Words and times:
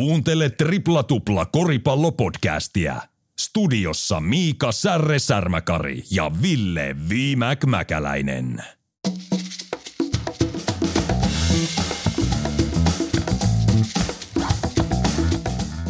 Kuuntele 0.00 0.50
Tripla 0.50 1.02
Tupla 1.02 1.46
koripallopodcastia. 1.46 3.02
Studiossa 3.40 4.20
Miika 4.20 4.72
Särre 4.72 5.18
Särmäkari 5.18 6.02
ja 6.10 6.30
Ville 6.42 6.96
Viimäk 7.08 7.64
Mäkäläinen. 7.64 8.64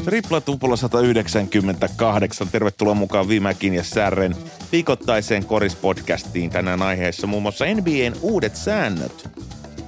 Tripla 0.04 0.40
Tupla 0.40 0.76
198. 0.76 2.48
Tervetuloa 2.48 2.94
mukaan 2.94 3.28
Viimäkin 3.28 3.74
ja 3.74 3.84
Särren 3.84 4.36
viikoittaiseen 4.72 5.44
korispodcastiin. 5.44 6.50
Tänään 6.50 6.82
aiheessa 6.82 7.26
muun 7.26 7.42
muassa 7.42 7.64
NBAn 7.64 8.20
uudet 8.22 8.56
säännöt. 8.56 9.30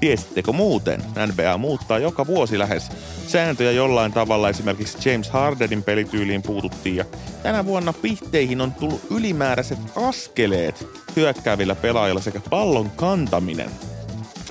Tiesittekö 0.03 0.53
muuten? 0.53 1.03
NBA 1.27 1.59
muuttaa 1.59 1.99
joka 1.99 2.27
vuosi 2.27 2.59
lähes 2.59 2.91
sääntöjä 3.27 3.71
jollain 3.73 4.13
tavalla. 4.13 4.49
Esimerkiksi 4.49 5.11
James 5.11 5.31
Hardenin 5.31 5.83
pelityyliin 5.83 6.43
puututtiin 6.43 6.97
ja 6.97 7.05
tänä 7.43 7.65
vuonna 7.65 7.93
pihteihin 7.93 8.61
on 8.61 8.73
tullut 8.73 9.07
ylimääräiset 9.11 9.79
askeleet 9.97 10.87
hyökkäävillä 11.17 11.75
pelaajilla 11.75 12.21
sekä 12.21 12.41
pallon 12.51 12.91
kantaminen. 12.91 13.71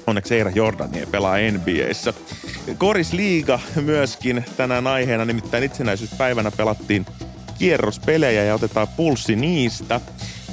Onneksi 0.08 0.36
Eira 0.36 0.52
Jordani 0.55 1.00
ei 1.00 1.05
pelaa 1.05 1.36
NBAissa. 1.52 2.13
Korisliiga 2.77 3.60
myöskin 3.82 4.46
tänään 4.58 4.88
aiheena, 4.88 5.26
nimittäin 5.26 5.63
itsenäisyyspäivänä 5.63 6.52
pelattiin 6.52 7.05
kierrospelejä 7.60 8.44
ja 8.44 8.55
otetaan 8.55 8.88
pulssi 8.88 9.36
niistä. 9.36 10.02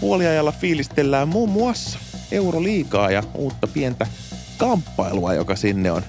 Puoliajalla 0.00 0.52
fiilistellään 0.52 1.28
muun 1.28 1.50
muassa 1.50 1.98
Euroliigaa 2.32 3.10
ja 3.10 3.22
uutta 3.34 3.66
pientä 3.66 4.06
kamppailua, 4.58 5.34
joka 5.34 5.56
sinne 5.56 5.92
on 5.92 6.02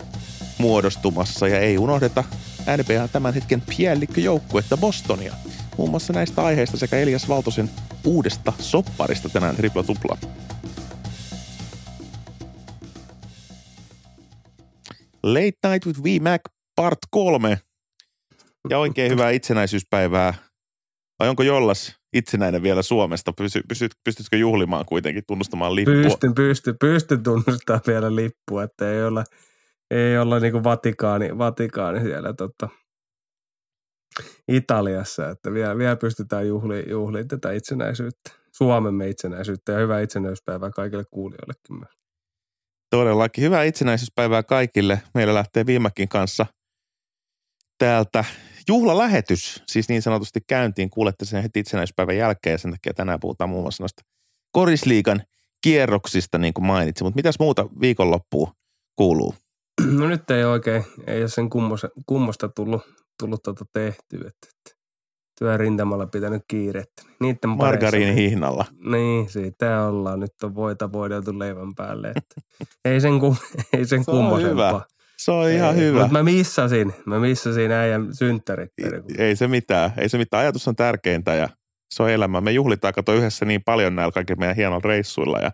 muodostumassa. 0.58 1.48
Ja 1.48 1.60
ei 1.60 1.78
unohdeta 1.78 2.24
NBA 2.60 3.08
tämän 3.08 3.34
hetken 3.34 3.62
piellikköjoukkuetta 3.78 4.78
Bostonia. 4.78 5.34
Muun 5.78 5.90
muassa 5.90 6.14
näistä 6.14 6.44
aiheista 6.44 6.78
sekä 6.78 6.98
Elias 6.98 7.30
Valtosen 7.30 7.70
uudesta 8.06 8.54
sopparista 8.60 9.30
tänään 9.30 9.56
tripla 9.56 9.84
tupla. 9.84 10.18
Late 15.24 15.70
Night 15.70 15.86
with 15.86 16.04
V-Mac 16.04 16.42
part 16.76 17.00
3. 17.10 17.60
Ja 18.70 18.80
oikein 18.80 19.12
hyvää 19.12 19.30
itsenäisyyspäivää. 19.30 20.34
Vai 21.20 21.30
onko 21.30 21.44
Jollas 21.44 21.99
itsenäinen 22.14 22.64
vielä 22.64 22.82
Suomesta? 22.82 23.34
Pysy, 23.34 23.62
pysyt, 23.68 23.92
pystytkö 24.04 24.38
juhlimaan 24.38 24.86
kuitenkin 24.86 25.24
tunnustamaan 25.28 25.76
lippua? 25.76 25.94
Pystyn, 25.94 26.36
pystyn, 26.36 26.76
pystyn 26.80 27.24
tunnustamaan 27.24 27.82
vielä 27.88 28.16
lippua, 28.16 28.64
että 28.64 28.92
ei 28.92 29.04
olla, 29.04 29.24
ei 29.92 30.18
olla 30.18 30.40
niin 30.40 30.52
kuin 30.52 30.64
Vatikaani, 30.64 31.38
Vatikaani 31.38 32.00
siellä 32.00 32.34
tota, 32.34 32.70
Italiassa, 34.48 35.30
että 35.30 35.54
vielä, 35.54 35.78
vielä 35.78 35.96
pystytään 35.96 36.48
juhliin, 36.48 36.90
juhliin 36.90 37.28
tätä 37.28 37.52
itsenäisyyttä, 37.52 38.32
Suomemme 38.52 39.10
itsenäisyyttä 39.10 39.72
ja 39.72 39.80
hyvää 39.80 40.02
itsenäisyyspäivää 40.02 40.70
kaikille 40.70 41.04
kuulijoillekin 41.12 41.80
myös. 41.80 42.00
Todellakin. 42.90 43.44
Hyvää 43.44 43.64
itsenäisyyspäivää 43.64 44.44
kaikille. 44.44 45.02
Meillä 45.14 45.34
lähtee 45.34 45.66
viimekin 45.66 46.10
kanssa 46.10 46.46
täältä 47.78 48.26
juhlalähetys, 48.70 49.64
siis 49.68 49.90
niin 49.90 50.02
sanotusti 50.02 50.40
käyntiin. 50.48 50.90
Kuulette 50.90 51.26
sen 51.26 51.44
heti 51.44 51.60
itsenäisyyspäivän 51.60 52.18
jälkeen 52.18 52.52
ja 52.52 52.58
sen 52.58 52.72
takia 52.72 52.94
tänään 52.94 53.20
puhutaan 53.20 53.50
muun 53.50 53.64
muassa 53.64 53.84
noista 53.84 54.02
korisliikan 54.52 55.22
kierroksista, 55.64 56.38
niin 56.38 56.54
kuin 56.54 56.66
mainitsin. 56.66 57.06
Mutta 57.06 57.16
mitäs 57.16 57.36
muuta 57.40 57.70
viikonloppuun 57.82 58.52
kuuluu? 58.96 59.36
No 59.92 60.08
nyt 60.08 60.32
ei 60.32 60.44
oikein, 60.44 60.84
ei 61.08 61.22
ole 61.22 61.30
sen 61.30 61.50
kummosta, 61.50 61.90
kummosta 62.06 62.50
tullut, 62.50 62.82
tullut 63.20 63.44
tuota 63.44 63.66
tehtyä, 63.74 64.20
että, 64.20 64.48
että 64.50 64.80
työrintamalla 65.40 66.08
pitänyt 66.08 66.42
kiirettä. 66.48 67.04
Niiden 67.20 68.16
hihnalla. 68.16 68.66
Niin, 68.92 69.30
siitä 69.30 69.86
ollaan. 69.86 70.20
Nyt 70.20 70.44
on 70.44 70.56
voita 70.56 70.92
voideltu 70.92 71.40
leivän 71.40 71.76
päälle. 71.76 72.14
Että 72.16 72.42
ei 72.86 73.02
sen, 73.02 73.20
kum, 73.20 73.36
ei 73.78 73.86
sen 73.86 74.04
Se 74.04 74.12
hyvä. 74.42 74.82
Se 75.24 75.32
on 75.32 75.50
ihan 75.50 75.76
ei, 75.76 75.82
hyvä. 75.82 76.00
Mutta 76.00 76.14
mä 76.14 76.24
missasin, 76.24 76.94
mä 77.06 77.20
missasin 77.20 77.72
äijän 77.72 78.16
synttärit. 78.16 78.72
Ei, 78.78 79.26
ei 79.26 79.36
se 79.36 79.48
mitään, 79.48 79.92
ei 79.98 80.10
se 80.10 80.18
mitään. 80.18 80.42
Ajatus 80.42 80.68
on 80.68 80.76
tärkeintä 80.76 81.36
ja 81.36 81.50
se 81.94 82.04
on 82.04 82.10
elämä. 82.10 82.42
Me 82.42 82.52
juhlitaan 82.52 82.94
kato 82.94 83.14
yhdessä 83.14 83.46
niin 83.46 83.62
paljon 83.66 83.96
näillä 83.96 84.12
kaikilla 84.12 84.40
meidän 84.40 84.56
hienoilla 84.56 84.90
reissuilla 84.90 85.40
ja, 85.40 85.52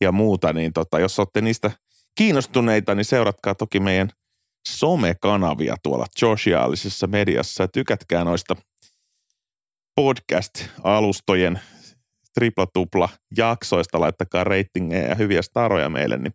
ja 0.00 0.12
muuta, 0.12 0.52
niin 0.52 0.72
tota, 0.72 0.98
jos 0.98 1.18
olette 1.18 1.40
niistä 1.40 1.70
kiinnostuneita, 2.18 2.94
niin 2.94 3.04
seuratkaa 3.04 3.54
toki 3.54 3.80
meidän 3.80 4.10
somekanavia 4.68 5.76
tuolla 5.82 6.06
sosiaalisessa 6.18 7.06
mediassa 7.06 7.68
tykätkää 7.68 8.24
noista– 8.24 8.56
podcast-alustojen 10.00 11.60
tripla-tupla 12.34 13.08
jaksoista, 13.36 14.00
laittakaa 14.00 14.44
reitingeja 14.44 15.08
ja 15.08 15.14
hyviä 15.14 15.42
staroja 15.42 15.88
meille, 15.88 16.16
niin 16.16 16.32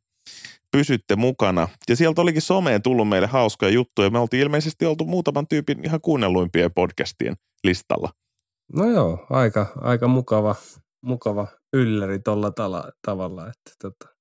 pysytte 0.77 1.15
mukana. 1.15 1.67
Ja 1.89 1.95
sieltä 1.95 2.21
olikin 2.21 2.41
someen 2.41 2.81
tullut 2.81 3.09
meille 3.09 3.27
hauskoja 3.27 3.71
juttuja. 3.71 4.09
Me 4.09 4.19
oltiin 4.19 4.43
ilmeisesti 4.43 4.85
oltu 4.85 5.05
muutaman 5.05 5.47
tyypin 5.47 5.85
ihan 5.85 6.01
kuunnelluimpien 6.01 6.73
podcastien 6.73 7.35
listalla. 7.63 8.09
No 8.73 8.89
joo, 8.89 9.25
aika, 9.29 9.67
aika 9.81 10.07
mukava, 10.07 10.55
mukava 11.01 11.47
ylläri 11.73 12.19
tuolla 12.19 12.51
tavalla, 13.01 13.47
että 13.47 13.71
tota, 13.81 14.15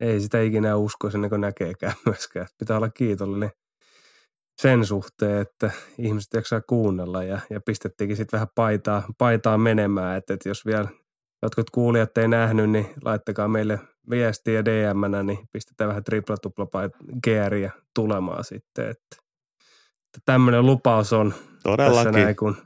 ei 0.00 0.20
sitä 0.20 0.40
ikinä 0.40 0.76
uskoisi 0.76 1.16
ennen 1.16 1.30
kuin 1.30 1.40
näkeekään 1.40 1.94
myöskään. 2.06 2.46
Pitää 2.58 2.76
olla 2.76 2.88
kiitollinen 2.88 3.50
sen 4.62 4.84
suhteen, 4.84 5.40
että 5.40 5.70
ihmiset 5.98 6.32
jaksaa 6.34 6.60
kuunnella 6.60 7.22
ja, 7.22 7.40
ja 7.50 7.60
pistettiinkin 7.60 8.16
sitten 8.16 8.38
vähän 8.38 8.48
paitaa, 8.54 9.02
paitaa 9.18 9.58
menemään, 9.58 10.18
että, 10.18 10.34
että 10.34 10.48
jos 10.48 10.66
vielä 10.66 10.88
jotkut 11.42 11.70
kuulijat 11.70 12.18
ei 12.18 12.28
nähnyt, 12.28 12.70
niin 12.70 12.86
laittakaa 13.04 13.48
meille 13.48 13.78
viestiä 14.10 14.64
dm 14.64 15.26
niin 15.26 15.38
pistetään 15.52 15.88
vähän 15.88 16.04
tripla 16.04 16.36
tupla 16.36 16.66
GRiä 17.24 17.70
tulemaan 17.94 18.44
sitten, 18.44 18.90
että, 18.90 19.16
että 20.06 20.20
tämmöinen 20.24 20.66
lupaus 20.66 21.12
on 21.12 21.34
Todellakin. 21.62 22.04
tässä 22.04 22.24
näin, 22.24 22.36
kun 22.36 22.56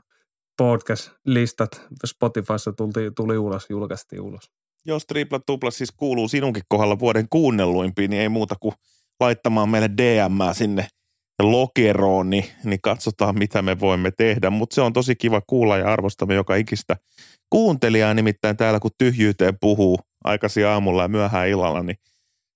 podcast-listat 0.61 1.81
Spotifyssa 2.05 2.73
tuli, 2.73 3.11
tuli 3.15 3.37
ulos, 3.37 3.65
julkaistiin 3.69 4.21
ulos. 4.21 4.51
Jos 4.85 5.05
tripla 5.05 5.39
tupla 5.39 5.71
siis 5.71 5.91
kuuluu 5.91 6.27
sinunkin 6.27 6.63
kohdalla 6.67 6.99
vuoden 6.99 7.25
kuunnelluimpiin, 7.29 8.09
niin 8.09 8.21
ei 8.21 8.29
muuta 8.29 8.55
kuin 8.59 8.73
laittamaan 9.19 9.69
meille 9.69 9.89
DM 9.97 10.53
sinne 10.53 10.87
lokeroon, 11.41 12.29
niin, 12.29 12.45
niin 12.63 12.79
katsotaan 12.81 13.37
mitä 13.37 13.61
me 13.61 13.79
voimme 13.79 14.11
tehdä. 14.17 14.49
Mutta 14.49 14.75
se 14.75 14.81
on 14.81 14.93
tosi 14.93 15.15
kiva 15.15 15.41
kuulla 15.47 15.77
ja 15.77 15.93
arvostamme 15.93 16.35
joka 16.35 16.55
ikistä 16.55 16.95
kuuntelijaa, 17.49 18.13
nimittäin 18.13 18.57
täällä 18.57 18.79
kun 18.79 18.91
tyhjyyteen 18.97 19.57
puhuu 19.61 19.99
aikaisin 20.25 20.67
aamulla 20.67 21.01
ja 21.01 21.07
myöhään 21.07 21.47
illalla, 21.47 21.83
niin 21.83 21.97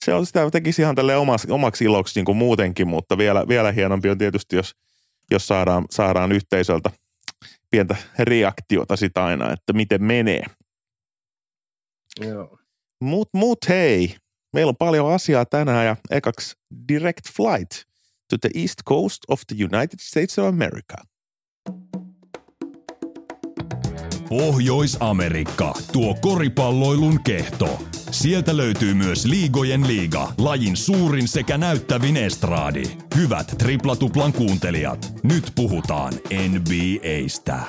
se 0.06 0.14
on 0.14 0.26
sitä 0.26 0.52
tekisi 0.52 0.82
ihan 0.82 0.96
tälle 0.96 1.16
omaksi, 1.16 1.52
omaksi 1.52 1.86
iloksi 1.86 2.20
niin 2.20 2.26
kuin 2.26 2.38
muutenkin, 2.38 2.88
mutta 2.88 3.18
vielä, 3.18 3.48
vielä 3.48 3.72
hienompi 3.72 4.10
on 4.10 4.18
tietysti, 4.18 4.56
jos, 4.56 4.76
jos 5.32 5.48
saadaan, 5.48 5.86
saadaan 5.92 6.32
yhteisöltä 6.32 6.90
pientä 7.72 7.96
reaktiota 8.20 8.96
sitä 8.96 9.26
aina, 9.26 9.54
että 9.54 9.74
miten 9.74 10.04
menee. 10.04 10.44
Joo. 12.22 12.58
Mut, 13.02 13.30
mut 13.34 13.58
hei, 13.70 14.16
meillä 14.54 14.70
on 14.70 14.76
paljon 14.76 15.14
asiaa 15.14 15.46
tänään 15.46 15.86
ja 15.86 15.96
ekaksi 16.12 16.56
Direct 16.88 17.30
Flight– 17.36 17.72
to 18.30 18.38
the 18.38 18.52
east 18.54 18.84
coast 18.86 19.26
of 19.28 19.42
the 19.48 19.56
United 19.56 20.00
States 20.00 20.40
of 20.40 20.46
America. 20.46 20.96
Pohjois-Amerikka, 24.30 25.74
tuo 25.94 26.16
koripalloilun 26.22 27.24
kehto. 27.24 27.80
Sieltä 28.12 28.58
löytyy 28.58 28.94
myös 28.94 29.26
Liigojen 29.26 29.88
liiga, 29.88 30.34
lajin 30.38 30.78
suurin 30.78 31.28
sekä 31.28 31.58
näyttävin 31.58 32.18
estraadi. 32.18 32.84
Hyvät 33.16 33.56
triplatuplan 33.58 34.34
kuuntelijat, 34.34 35.14
nyt 35.24 35.52
puhutaan 35.56 36.14
NBAstä. 36.50 37.60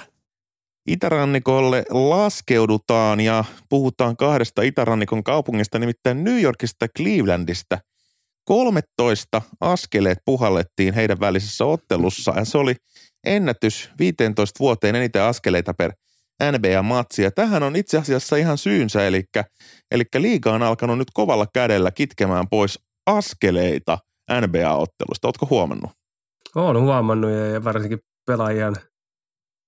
Itärannikolle 0.87 1.85
laskeudutaan 1.91 3.21
ja 3.21 3.45
puhutaan 3.69 4.17
kahdesta 4.17 4.63
itärannikon 4.63 5.25
kaupungista, 5.25 5.79
nimittäin 5.79 6.25
New 6.25 6.43
Yorkista 6.43 6.89
Clevelandista– 6.89 7.79
13 8.45 9.43
askeleet 9.61 10.19
puhallettiin 10.25 10.95
heidän 10.95 11.21
välisessä 11.21 11.65
ottelussa 11.65 12.33
ja 12.37 12.45
se 12.45 12.59
oli 12.59 12.75
ennätys 13.25 13.91
15 13.99 14.59
vuoteen 14.59 14.97
eniten 14.97 15.23
askeleita 15.23 15.75
per 15.75 15.93
NBA-matsi. 16.43 17.23
Ja 17.23 17.31
tähän 17.31 17.63
on 17.63 17.77
itse 17.77 17.99
asiassa 17.99 18.37
ihan 18.37 18.59
syynsä, 18.59 19.07
eli, 19.07 19.25
eli 19.91 20.05
liiga 20.19 20.53
on 20.53 20.63
alkanut 20.63 20.99
nyt 20.99 21.11
kovalla 21.15 21.47
kädellä 21.55 21.91
kitkemään 21.91 22.49
pois 22.51 22.79
askeleita 23.07 23.99
NBA-ottelusta. 24.41 25.29
Oletko 25.29 25.47
huomannut? 25.51 25.91
Olen 26.55 26.83
huomannut 26.83 27.31
ja 27.31 27.65
varsinkin 27.65 27.99
pelaajien 28.27 28.75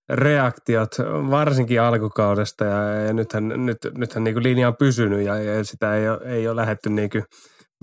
reaktiot, 0.09 0.91
varsinkin 1.31 1.83
alkukaudesta 1.83 2.65
ja, 2.65 2.95
ja 2.95 3.13
nythän, 3.13 3.49
nyt, 3.67 3.79
nythän 3.97 4.25
niin 4.25 4.43
linja 4.43 4.69
on 4.69 4.77
pysynyt 4.77 5.23
ja, 5.23 5.39
ja 5.39 5.65
sitä 5.65 5.95
ei 5.95 6.09
ole, 6.09 6.21
ei 6.25 6.49
ole 6.49 6.57
lähdetty 6.57 6.91
niin 6.91 7.11
kuin 7.11 7.25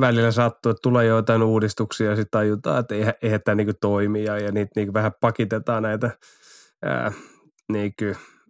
välillä 0.01 0.31
sattuu, 0.31 0.69
että 0.69 0.81
tulee 0.83 1.05
joitain 1.05 1.43
uudistuksia 1.43 2.09
ja 2.09 2.15
sitten 2.15 2.31
tajutaan, 2.31 2.79
että 2.79 2.95
eihän, 2.95 3.13
eihän 3.21 3.39
tämä 3.45 3.55
niinku 3.55 3.73
toimi 3.81 4.23
ja, 4.23 4.39
ja 4.39 4.51
niitä 4.51 4.71
niinku 4.75 4.93
vähän 4.93 5.11
pakitetaan 5.21 5.83
näitä 5.83 6.11
ää, 6.83 7.11
niinku 7.71 8.05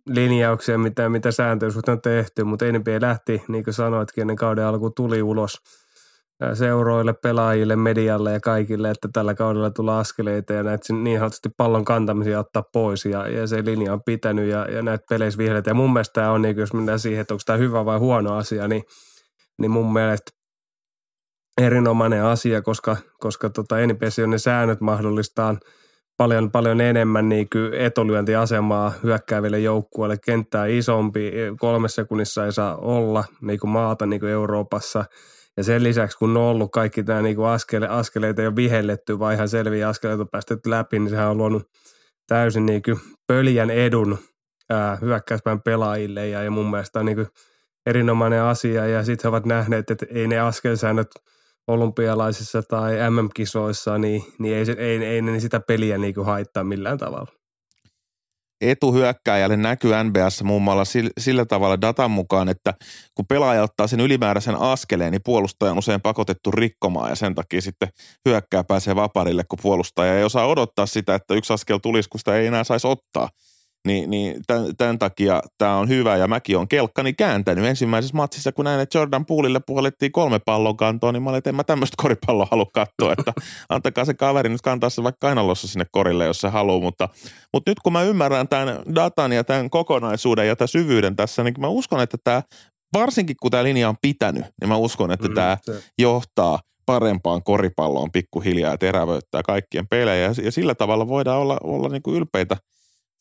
linjauksia, 0.10 0.78
mitä, 0.78 1.10
mitä 1.10 1.32
sääntöjä 1.32 1.72
on 1.88 2.02
tehty, 2.02 2.44
mutta 2.44 2.66
NBA 2.66 3.02
lähti, 3.02 3.44
niin 3.48 3.64
kuin 3.64 3.74
sanoitkin, 3.74 4.22
ennen 4.22 4.36
kauden 4.36 4.66
alku 4.66 4.90
tuli 4.90 5.22
ulos 5.22 5.58
seuroille, 6.54 7.14
pelaajille, 7.14 7.76
medialle 7.76 8.34
ja 8.34 8.40
kaikille, 8.40 8.90
että 8.90 9.10
tällä 9.14 9.36
kaudella 9.36 9.70
tulee 9.70 9.96
askeleita 9.96 10.54
ja 10.54 10.64
näitä 10.64 10.94
niin 10.94 11.20
sanotusti 11.20 11.50
pallon 11.58 11.86
kantamisia 11.86 12.40
ottaa 12.40 12.64
pois 12.74 13.06
ja, 13.06 13.28
ja 13.28 13.48
se 13.48 13.66
linja 13.66 13.94
on 13.94 14.04
pitänyt 14.04 14.50
ja, 14.50 14.72
ja 14.72 14.82
näitä 14.82 15.06
peleissä 15.10 15.38
vihreitä. 15.38 15.70
Ja 15.70 15.74
mun 15.74 15.94
mielestä 15.94 16.14
tämä 16.14 16.32
on, 16.32 16.42
niin 16.42 16.58
jos 16.58 16.74
mennään 16.74 17.00
siihen, 17.00 17.22
että 17.22 17.34
onko 17.34 17.42
tämä 17.46 17.58
hyvä 17.58 17.86
vai 17.86 17.98
huono 17.98 18.36
asia, 18.36 18.68
niin, 18.68 18.84
niin 19.62 19.72
mun 19.72 19.94
mielestä 19.94 20.32
erinomainen 21.62 22.24
asia, 22.24 22.62
koska, 22.62 22.98
koska 23.20 23.50
tota 23.50 23.76
NPC 23.76 24.24
on 24.24 24.30
ne 24.30 24.38
säännöt 24.38 24.82
mahdollistaa 24.82 25.56
paljon, 26.20 26.52
paljon 26.52 26.82
enemmän 26.82 27.30
niin 27.30 27.48
etulyöntiasemaa 27.78 28.94
hyökkääville 29.04 29.60
joukkueille. 29.60 30.18
Kenttää 30.26 30.66
isompi, 30.66 31.32
kolme 31.60 31.90
sekunnissa 31.90 32.46
ei 32.46 32.52
saa 32.52 32.78
olla 32.78 33.24
niin 33.42 33.60
kuin 33.60 33.72
maata 33.72 34.06
niin 34.06 34.20
kuin 34.20 34.32
Euroopassa. 34.32 35.06
Ja 35.58 35.64
sen 35.64 35.84
lisäksi, 35.84 36.18
kun 36.18 36.38
on 36.38 36.44
ollut 36.44 36.72
kaikki 36.72 37.04
tämä 37.04 37.22
niin 37.22 37.46
askele, 37.46 37.88
askeleita 37.88 38.42
jo 38.42 38.56
vihelletty, 38.56 39.20
vai 39.20 39.34
ihan 39.34 39.50
selviä 39.50 39.90
askeleita 39.90 40.26
päästetty 40.32 40.70
läpi, 40.70 41.00
niin 41.00 41.10
sehän 41.10 41.30
on 41.30 41.38
luonut 41.38 41.64
täysin 42.28 42.66
niin 42.66 42.82
kuin 42.82 43.00
pöljän 43.28 43.70
edun 43.70 44.18
ää, 44.70 44.98
hyökkäyspään 45.02 45.62
pelaajille. 45.62 46.28
Ja, 46.28 46.44
ja 46.44 46.52
mun 46.52 46.72
mielestä 46.72 47.00
on 47.00 47.06
niin 47.06 47.16
kuin 47.16 47.28
erinomainen 47.86 48.42
asia. 48.42 48.88
Ja 48.88 49.04
sitten 49.04 49.24
he 49.24 49.30
ovat 49.30 49.46
nähneet, 49.46 49.92
että 49.92 50.06
ei 50.10 50.28
ne 50.28 50.40
askelsäännöt– 50.40 51.08
olympialaisissa 51.70 52.62
tai 52.62 52.94
MM-kisoissa, 53.10 53.98
niin, 53.98 54.24
niin 54.40 54.56
ei, 54.56 54.66
ei, 54.78 55.06
ei 55.06 55.22
ne 55.22 55.40
sitä 55.40 55.60
peliä 55.60 55.98
niin 55.98 56.14
kuin 56.14 56.26
haittaa 56.26 56.64
millään 56.64 56.98
tavalla. 56.98 57.32
Etuhyökkääjälle 58.62 59.58
näkyy 59.58 59.92
NBS 60.04 60.44
muun 60.44 60.62
muassa 60.62 61.00
sillä 61.20 61.46
tavalla 61.46 61.82
datan 61.82 62.12
mukaan, 62.12 62.50
että 62.50 62.74
kun 63.16 63.26
pelaaja 63.28 63.64
ottaa 63.64 63.88
sen 63.88 64.00
ylimääräisen 64.00 64.56
askeleen, 64.56 65.12
niin 65.12 65.22
puolustaja 65.26 65.72
on 65.72 65.78
usein 65.78 66.02
pakotettu 66.02 66.52
rikkomaan 66.52 67.10
ja 67.10 67.16
sen 67.16 67.36
takia 67.36 67.62
sitten 67.62 67.90
hyökkää 68.26 68.64
pääsee 68.64 68.96
vaparille, 68.96 69.44
kun 69.50 69.60
puolustaja 69.62 70.18
ei 70.18 70.24
osaa 70.24 70.48
odottaa 70.48 70.86
sitä, 70.86 71.16
että 71.16 71.34
yksi 71.34 71.54
askel 71.54 71.78
tulisi, 71.78 72.10
kun 72.10 72.20
sitä 72.20 72.36
ei 72.36 72.48
enää 72.48 72.64
saisi 72.64 72.88
ottaa– 72.88 73.30
niin, 73.88 74.10
niin 74.10 74.42
tämän, 74.48 74.76
tämän 74.78 75.00
takia 75.00 75.42
tämä 75.58 75.76
on 75.76 75.90
hyvä 75.90 76.18
ja 76.18 76.28
mäkin 76.28 76.58
on 76.58 76.68
kelkkani 76.68 77.14
kääntänyt 77.14 77.66
ensimmäisessä 77.66 78.16
matsissa, 78.16 78.52
kun 78.52 78.66
näin, 78.66 78.80
että 78.80 78.98
Jordan 78.98 79.26
Poolille 79.26 79.60
puolettiin 79.60 80.12
kolme 80.12 80.40
pallon 80.40 80.78
kantoa, 80.78 81.12
niin 81.12 81.24
mä 81.24 81.30
olin, 81.30 81.38
että 81.38 81.50
en 81.50 81.56
mä 81.56 81.64
tämmöistä 81.64 81.96
koripalloa 82.02 82.48
halua 82.52 82.66
katsoa, 82.74 83.14
että 83.14 83.34
antakaa 83.70 84.06
se 84.06 84.14
kaveri 84.14 84.50
nyt 84.50 84.62
kantaa 84.62 84.90
se 84.90 85.04
vaikka 85.04 85.28
kainalossa 85.28 85.68
sinne 85.68 85.86
korille, 85.92 86.26
jos 86.26 86.42
se 86.42 86.50
haluaa, 86.50 86.82
mutta, 86.82 87.10
mutta 87.54 87.72
nyt 87.72 87.80
kun 87.80 87.94
mä 87.94 88.04
ymmärrän 88.04 88.48
tämän 88.48 88.80
datan 88.96 89.32
ja 89.32 89.44
tämän 89.44 89.70
kokonaisuuden 89.70 90.48
ja 90.48 90.56
tämän 90.56 90.68
syvyyden 90.68 91.16
tässä, 91.16 91.44
niin 91.44 91.54
mä 91.60 91.68
uskon, 91.68 92.02
että 92.02 92.18
tämä 92.24 92.42
varsinkin 92.94 93.36
kun 93.42 93.52
tämä 93.52 93.64
linja 93.64 93.90
on 93.90 93.98
pitänyt, 94.02 94.46
niin 94.62 94.70
mä 94.70 94.78
uskon, 94.78 95.12
että 95.12 95.28
mm, 95.28 95.34
tämä 95.34 95.58
se. 95.62 95.84
johtaa 96.00 96.60
parempaan 96.86 97.44
koripalloon 97.44 98.12
pikkuhiljaa 98.12 98.72
ja 98.72 98.78
terävöittää 98.78 99.42
kaikkien 99.44 99.88
pelejä 99.88 100.34
ja, 100.44 100.52
sillä 100.52 100.76
tavalla 100.76 101.08
voidaan 101.08 101.40
olla, 101.40 101.58
olla 101.64 101.90
niin 101.90 102.02
kuin 102.02 102.16
ylpeitä– 102.18 102.58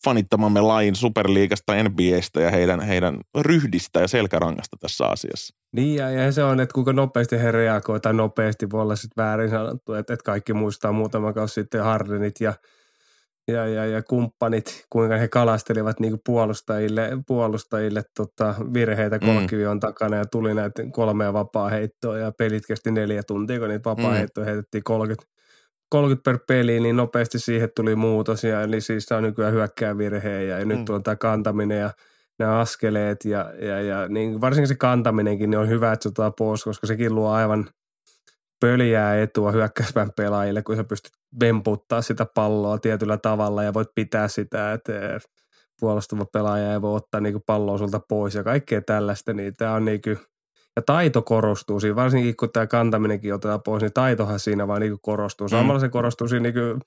fanittamamme 0.04 0.60
lain 0.60 0.96
superliigasta, 0.96 1.72
NBAstä 1.82 2.40
ja 2.40 2.50
heidän, 2.50 2.80
heidän 2.80 3.20
ryhdistä 3.38 4.00
ja 4.00 4.08
selkärangasta 4.08 4.76
tässä 4.80 5.06
asiassa. 5.06 5.54
Niin 5.72 5.96
ja, 5.96 6.10
ja 6.10 6.32
se 6.32 6.44
on, 6.44 6.60
että 6.60 6.74
kuinka 6.74 6.92
nopeasti 6.92 7.38
he 7.38 7.52
reagoivat, 7.52 8.02
tai 8.02 8.14
nopeasti 8.14 8.70
voi 8.70 8.82
olla 8.82 8.96
sitten 8.96 9.24
väärin 9.24 9.50
sanottu, 9.50 9.94
että, 9.94 10.14
että 10.14 10.24
kaikki 10.24 10.54
muistaa 10.54 10.92
muutama 10.92 11.32
kausi 11.32 11.54
sitten 11.54 11.84
Hardenit 11.84 12.40
ja, 12.40 12.54
ja, 13.48 13.66
ja, 13.66 13.86
ja 13.86 14.02
kumppanit, 14.02 14.84
kuinka 14.90 15.16
he 15.16 15.28
kalastelivat 15.28 16.00
niin 16.00 16.18
puolustajille, 16.26 17.10
puolustajille 17.26 18.02
tota, 18.16 18.54
virheitä 18.74 19.18
kolkivion 19.18 19.76
mm. 19.76 19.80
takana 19.80 20.16
ja 20.16 20.26
tuli 20.26 20.54
näitä 20.54 20.82
kolmea 20.92 21.32
vapaa 21.32 21.68
heittoa 21.68 22.18
ja 22.18 22.32
pelit 22.38 22.66
kesti 22.66 22.90
neljä 22.90 23.22
tuntia, 23.22 23.58
kun 23.58 23.68
niitä 23.68 23.90
vapaa 23.90 24.10
mm. 24.10 24.44
heitettiin 24.44 24.84
30 24.84 25.37
30 25.88 26.24
per 26.24 26.38
peli, 26.46 26.80
niin 26.80 26.96
nopeasti 26.96 27.38
siihen 27.38 27.68
tuli 27.76 27.96
muutos. 27.96 28.44
Ja, 28.44 28.62
eli 28.62 28.80
siis 28.80 29.06
tämä 29.06 29.16
on 29.16 29.24
nykyään 29.24 29.52
hyökkää 29.52 29.98
virheen 29.98 30.48
ja, 30.48 30.58
ja 30.58 30.64
nyt 30.64 30.88
mm. 30.88 30.94
on 30.94 31.02
tämä 31.02 31.16
kantaminen 31.16 31.78
ja 31.78 31.90
nämä 32.38 32.58
askeleet. 32.58 33.24
Ja, 33.24 33.52
ja, 33.60 33.80
ja 33.80 34.08
niin 34.08 34.40
varsinkin 34.40 34.68
se 34.68 34.74
kantaminenkin 34.74 35.50
niin 35.50 35.58
on 35.58 35.68
hyvä, 35.68 35.92
että 35.92 36.02
se 36.02 36.08
otetaan 36.08 36.32
pois, 36.38 36.64
koska 36.64 36.86
sekin 36.86 37.14
luo 37.14 37.30
aivan 37.30 37.70
pöliää 38.60 39.22
etua 39.22 39.52
hyökkäyspään 39.52 40.10
pelaajille, 40.16 40.62
kun 40.62 40.76
sä 40.76 40.84
pystyt 40.84 41.12
vemputtaa 41.40 42.02
sitä 42.02 42.26
palloa 42.34 42.78
tietyllä 42.78 43.16
tavalla 43.16 43.62
ja 43.62 43.74
voit 43.74 43.88
pitää 43.94 44.28
sitä, 44.28 44.72
että 44.72 44.92
puolustava 45.80 46.24
pelaaja 46.32 46.72
ei 46.72 46.82
voi 46.82 46.96
ottaa 46.96 47.20
niin 47.20 47.42
palloa 47.46 47.78
sulta 47.78 48.00
pois 48.08 48.34
ja 48.34 48.44
kaikkea 48.44 48.82
tällaista, 48.82 49.32
niin 49.32 49.54
tämä 49.54 49.74
on 49.74 49.84
niin 49.84 50.00
kuin– 50.02 50.18
ja 50.78 50.82
taito 50.82 51.22
korostuu 51.22 51.80
siinä, 51.80 51.96
varsinkin 51.96 52.36
kun 52.36 52.52
tämä 52.52 52.66
kantaminenkin 52.66 53.34
otetaan 53.34 53.62
pois, 53.62 53.82
niin 53.82 53.92
taitohan 53.92 54.38
siinä 54.38 54.68
vaan 54.68 54.80
niin 54.80 54.98
korostuu. 55.00 55.46
Mm. 55.46 55.50
Samalla 55.50 55.80
se 55.80 55.88
korostuu 55.88 56.28
siinä 56.28 56.50
niin 56.50 56.80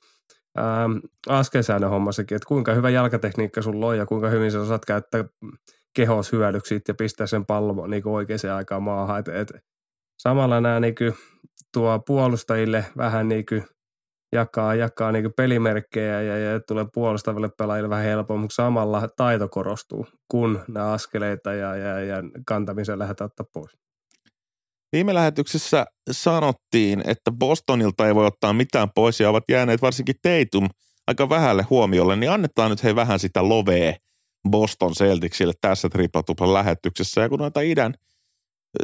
ähm, 0.59 0.97
askelsäännön 1.29 1.89
hommassakin, 1.89 2.35
että 2.35 2.47
kuinka 2.47 2.73
hyvä 2.73 2.89
jalkatekniikka 2.89 3.61
sulla 3.61 3.87
on 3.87 3.97
ja 3.97 4.05
kuinka 4.05 4.29
hyvin 4.29 4.51
sä 4.51 4.61
osaat 4.61 4.85
käyttää 4.85 5.25
kehos 5.95 6.31
hyödyksi 6.31 6.81
ja 6.87 6.93
pistää 6.93 7.27
sen 7.27 7.45
pallon 7.45 7.89
niin 7.89 8.07
oikeaan 8.07 8.55
aikaan 8.55 8.83
maahan. 8.83 9.19
Et, 9.19 9.27
et, 9.27 9.51
samalla 10.17 10.61
nämä 10.61 10.79
niin 10.79 10.95
kuin, 10.95 11.13
tuo 11.73 11.99
puolustajille 11.99 12.85
vähän 12.97 13.27
niin 13.27 13.45
kuin 13.45 13.65
jakaa, 14.31 14.75
jakaa 14.75 15.11
niin 15.11 15.33
pelimerkkejä 15.37 16.21
ja, 16.21 16.37
ja 16.37 16.59
tulee 16.59 16.85
puolustaville 16.93 17.49
pelaajille 17.57 17.89
vähän 17.89 18.05
helpommin, 18.05 18.41
mutta 18.41 18.55
samalla 18.55 19.07
taito 19.17 19.49
korostuu, 19.49 20.07
kun 20.27 20.63
nämä 20.67 20.91
askeleita 20.91 21.53
ja, 21.53 21.75
ja, 21.75 21.99
ja 21.99 22.15
kantamisen 22.45 22.99
lähdetään 22.99 23.25
ottaa 23.25 23.45
pois. 23.53 23.71
Viime 24.91 25.13
lähetyksessä 25.13 25.85
sanottiin, 26.11 27.03
että 27.05 27.31
Bostonilta 27.31 28.07
ei 28.07 28.15
voi 28.15 28.25
ottaa 28.25 28.53
mitään 28.53 28.89
pois 28.95 29.19
ja 29.19 29.29
ovat 29.29 29.43
jääneet 29.49 29.81
varsinkin 29.81 30.15
Teitum 30.21 30.69
aika 31.07 31.29
vähälle 31.29 31.65
huomiolle, 31.69 32.15
niin 32.15 32.31
annetaan 32.31 32.69
nyt 32.69 32.83
he 32.83 32.95
vähän 32.95 33.19
sitä 33.19 33.49
lovee 33.49 33.95
Boston 34.49 34.93
Celticsille 34.93 35.53
tässä 35.61 35.89
triplatuplan 35.89 36.53
lähetyksessä. 36.53 37.21
Ja 37.21 37.29
kun 37.29 37.39
noita 37.39 37.61
idän 37.61 37.93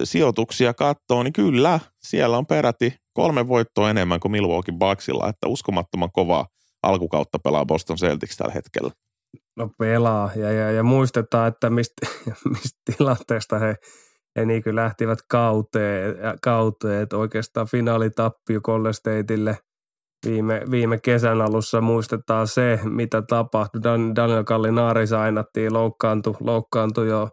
sijoituksia 0.03 0.73
katsoo, 0.73 1.23
niin 1.23 1.33
kyllä, 1.33 1.79
siellä 1.99 2.37
on 2.37 2.45
peräti 2.45 2.93
kolme 3.17 3.47
voittoa 3.47 3.89
enemmän 3.89 4.19
kuin 4.19 4.31
Milwaukee 4.31 4.75
Bucksilla, 4.79 5.29
että 5.29 5.47
uskomattoman 5.47 6.09
kovaa 6.13 6.45
alkukautta 6.83 7.39
pelaa 7.39 7.65
Boston 7.65 7.97
Celtics 7.97 8.37
tällä 8.37 8.53
hetkellä. 8.53 8.91
No 9.55 9.69
pelaa, 9.77 10.31
ja, 10.35 10.51
ja, 10.51 10.71
ja 10.71 10.83
muistetaan, 10.83 11.47
että 11.47 11.69
mistä, 11.69 12.07
mistä 12.53 12.79
tilanteesta 12.97 13.59
he, 13.59 13.75
he 14.35 14.45
niin 14.45 14.63
lähtivät 14.71 15.19
kauteen, 15.29 16.15
kauteen, 16.41 17.01
että 17.01 17.17
oikeastaan 17.17 17.67
finaalitappio 17.67 18.61
Golden 18.61 18.93
Stateille 18.93 19.57
viime, 20.25 20.61
viime 20.71 20.97
kesän 20.97 21.41
alussa 21.41 21.81
muistetaan 21.81 22.47
se, 22.47 22.79
mitä 22.83 23.21
tapahtui. 23.21 23.81
Daniel 24.15 24.43
Kallinaari 24.43 25.07
sainattiin, 25.07 25.73
loukkaantui, 25.73 26.35
loukkaantui 26.39 27.07
jo 27.07 27.29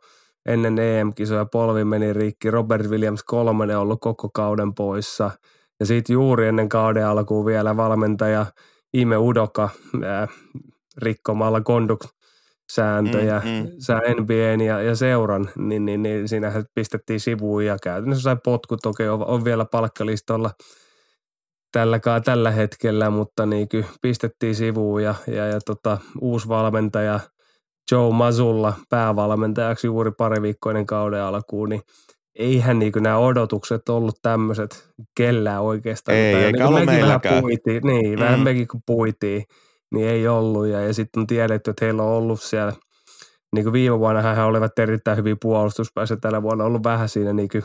ennen 0.47 0.79
EM-kisoja, 0.79 1.45
polvi 1.45 1.85
meni 1.85 2.13
rikki, 2.13 2.51
Robert 2.51 2.91
Williams 2.91 3.23
kolmannen 3.23 3.79
ollut 3.79 4.01
koko 4.01 4.29
kauden 4.35 4.75
poissa– 4.75 5.31
ja 5.81 5.87
sitten 5.87 6.15
juuri 6.15 6.47
ennen 6.49 6.69
kauden 6.69 7.07
alkuun 7.07 7.47
vielä 7.47 7.77
valmentaja 7.77 8.47
Ime 8.95 9.17
Udoka 9.17 9.69
ää, 10.05 10.29
rikkomalla 10.99 11.61
konduk 11.61 12.05
sääntöjä, 12.73 13.43
mm, 13.45 13.51
mm. 13.51 14.23
NBAn 14.23 14.61
ja, 14.61 14.83
ja 14.83 14.97
seuran, 14.97 15.51
niin, 15.57 15.85
niin, 15.85 16.03
niin 16.03 16.29
siinähän 16.29 16.65
pistettiin 16.75 17.21
sivuun 17.21 17.67
ja 17.67 17.77
käytännössä 17.83 18.23
sai 18.23 18.37
potkut, 18.45 18.81
toki 18.83 19.09
on, 19.09 19.27
on 19.27 19.45
vielä 19.45 19.65
palkkalistolla 19.65 20.51
tällä, 21.73 22.01
tällä 22.25 22.51
hetkellä, 22.51 23.11
mutta 23.11 23.47
niin 23.47 23.69
kyllä 23.69 23.87
pistettiin 24.03 24.55
sivuun 24.55 25.03
ja, 25.03 25.15
ja, 25.27 25.47
ja 25.47 25.61
tota, 25.61 25.99
uusi 26.21 26.49
valmentaja 26.49 27.21
Joe 27.91 28.13
Mazulla 28.13 28.73
päävalmentajaksi 28.89 29.87
juuri 29.87 30.11
pari 30.11 30.43
viikkoinen 30.43 30.87
kauden 30.87 31.23
alkuun, 31.23 31.69
niin 31.69 31.83
eihän 32.39 32.79
niin 32.79 32.93
nämä 33.01 33.19
odotukset 33.19 33.89
ollut 33.89 34.15
tämmöiset 34.23 34.89
kellään 35.17 35.63
oikeastaan. 35.63 36.19
Ei, 36.19 36.35
eikä 36.35 36.59
niin 36.59 36.67
ollut 36.67 36.85
meilläkään. 36.85 37.41
Puitiin, 37.41 37.83
niin, 37.83 38.19
mm. 38.19 38.25
vähän 38.25 38.41
mekin 38.41 38.69
kun 38.69 38.81
puitiin, 38.87 39.45
niin 39.95 40.09
ei 40.09 40.29
ollut. 40.29 40.67
Ja, 40.67 40.81
ja 40.81 40.95
sitten 40.95 41.21
on 41.21 41.27
tiedetty, 41.27 41.71
että 41.71 41.85
heillä 41.85 42.03
on 42.03 42.09
ollut 42.09 42.43
siellä, 42.43 42.73
niin 43.55 43.65
kuin 43.65 43.73
viime 43.73 43.99
vuonna 43.99 44.35
he 44.35 44.43
olivat 44.43 44.79
erittäin 44.79 45.19
hyvin 45.19 45.37
puolustuspäässä, 45.43 46.17
tällä 46.17 46.43
vuonna 46.43 46.65
on 46.65 46.69
ollut 46.69 46.85
vähän 46.85 47.09
siinä 47.09 47.33
niin 47.33 47.49
kuin 47.49 47.65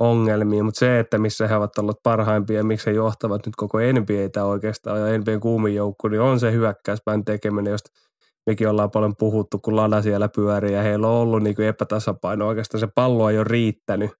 ongelmia, 0.00 0.64
mutta 0.64 0.78
se, 0.78 0.98
että 0.98 1.18
missä 1.18 1.48
he 1.48 1.56
ovat 1.56 1.78
olleet 1.78 1.96
parhaimpia 2.02 2.56
ja 2.56 2.64
miksi 2.64 2.86
he 2.86 2.92
johtavat 2.92 3.46
nyt 3.46 3.56
koko 3.56 3.78
NBAtä 3.78 4.44
oikeastaan 4.44 5.00
ja 5.00 5.18
NBAn 5.18 5.40
kuumin 5.40 5.74
joukko, 5.74 6.08
niin 6.08 6.20
on 6.20 6.40
se 6.40 6.52
hyökkäyspään 6.52 7.24
tekeminen, 7.24 7.70
josta– 7.70 7.90
mekin 8.46 8.68
ollaan 8.68 8.90
paljon 8.90 9.16
puhuttu, 9.16 9.58
kun 9.58 9.76
Lada 9.76 10.02
siellä 10.02 10.28
pyörii 10.28 10.72
ja 10.72 10.82
heillä 10.82 11.08
on 11.08 11.14
ollut 11.14 11.42
niin 11.42 11.56
kuin 11.56 11.68
epätasapaino. 11.68 12.48
Oikeastaan 12.48 12.80
se 12.80 12.88
pallo 12.94 13.30
ei 13.30 13.38
ole 13.38 13.44
riittänyt 13.44 14.10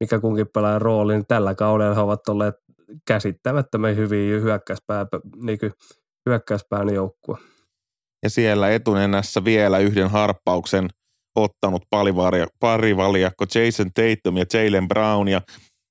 mikä 0.00 0.20
kunkin 0.20 0.46
pelaajan 0.54 0.82
rooli, 0.82 1.12
niin 1.12 1.26
tällä 1.28 1.54
kaudella 1.54 1.94
he 1.94 2.00
ovat 2.00 2.28
olleet 2.28 2.54
käsittämättömän 3.06 3.96
hyviä 3.96 4.40
hyökkäyspää, 4.40 5.06
niin 5.42 5.58
hyökkäyspään 6.26 6.94
joukkue. 6.94 7.38
Ja 8.22 8.30
siellä 8.30 8.70
etunenässä 8.70 9.44
vielä 9.44 9.78
yhden 9.78 10.10
harppauksen 10.10 10.88
ottanut 11.36 11.82
parivaljakko 12.60 13.44
Jason 13.54 13.90
Tatum 13.92 14.36
ja 14.36 14.44
Jalen 14.54 14.88
Brown. 14.88 15.28
Ja 15.28 15.40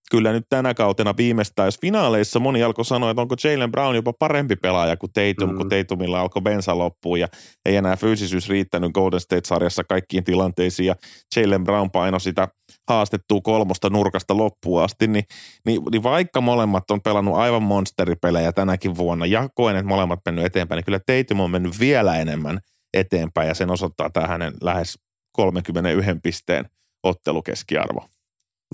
kyllä 0.09 0.31
nyt 0.31 0.45
tänä 0.49 0.73
kautena 0.73 1.17
viimeistään, 1.17 1.67
jos 1.67 1.79
finaaleissa 1.81 2.39
moni 2.39 2.63
alkoi 2.63 2.85
sanoa, 2.85 3.11
että 3.11 3.21
onko 3.21 3.35
Jalen 3.43 3.71
Brown 3.71 3.95
jopa 3.95 4.13
parempi 4.13 4.55
pelaaja 4.55 4.97
kuin 4.97 5.11
Tatum, 5.13 5.49
mm. 5.49 5.57
kun 5.57 5.69
Tatumilla 5.69 6.21
alkoi 6.21 6.41
bensa 6.41 6.77
loppuun 6.77 7.19
ja 7.19 7.27
ei 7.65 7.75
enää 7.75 7.95
fyysisyys 7.95 8.49
riittänyt 8.49 8.91
Golden 8.91 9.19
State-sarjassa 9.19 9.83
kaikkiin 9.83 10.23
tilanteisiin 10.23 10.87
ja 10.87 10.95
Jalen 11.35 11.63
Brown 11.63 11.91
paino 11.91 12.19
sitä 12.19 12.47
haastettua 12.89 13.41
kolmosta 13.43 13.89
nurkasta 13.89 14.37
loppuun 14.37 14.83
asti, 14.83 15.07
niin, 15.07 15.23
niin, 15.65 15.81
niin 15.91 16.03
vaikka 16.03 16.41
molemmat 16.41 16.91
on 16.91 17.01
pelannut 17.01 17.35
aivan 17.35 17.63
monsteripelejä 17.63 18.51
tänäkin 18.51 18.97
vuonna 18.97 19.25
ja 19.25 19.49
koen, 19.55 19.75
että 19.75 19.87
molemmat 19.87 20.19
mennyt 20.25 20.45
eteenpäin, 20.45 20.77
niin 20.77 20.85
kyllä 20.85 20.99
Tatum 21.05 21.39
on 21.39 21.51
mennyt 21.51 21.79
vielä 21.79 22.17
enemmän 22.17 22.59
eteenpäin 22.93 23.47
ja 23.47 23.53
sen 23.53 23.71
osoittaa 23.71 24.09
tämä 24.09 24.27
hänen 24.27 24.53
lähes 24.61 24.99
31 25.31 26.11
pisteen 26.23 26.65
ottelukeskiarvo. 27.03 28.05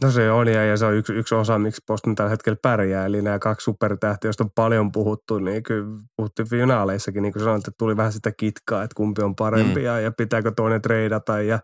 No 0.04 0.12
se 0.12 0.32
on 0.32 0.48
ja, 0.48 0.66
ja 0.66 0.78
se 0.78 0.86
on 0.86 0.94
yksi, 0.94 1.14
yksi 1.14 1.36
osa, 1.36 1.60
miksi 1.60 1.82
Boston 1.88 2.16
tällä 2.16 2.30
hetkellä 2.30 2.58
pärjää. 2.62 3.06
Eli 3.06 3.22
nämä 3.22 3.40
kaksi 3.40 3.64
supertähtiä, 3.64 4.28
joista 4.28 4.44
on 4.44 4.52
paljon 4.56 4.92
puhuttu, 4.92 5.40
niin 5.40 5.64
kyllä 5.64 5.86
puhuttiin 6.16 6.50
finaaleissakin, 6.50 7.24
niin 7.24 7.34
kuin 7.34 7.44
sanoin, 7.44 7.58
että 7.58 7.72
tuli 7.78 7.98
vähän 7.98 8.14
sitä 8.14 8.32
kitkaa, 8.32 8.84
että 8.84 8.96
kumpi 8.96 9.22
on 9.22 9.36
parempi 9.36 9.80
mm. 9.80 9.86
ja, 9.86 10.00
ja 10.00 10.12
pitääkö 10.12 10.52
toinen 10.56 10.82
treidata 10.82 11.42
ja 11.42 11.60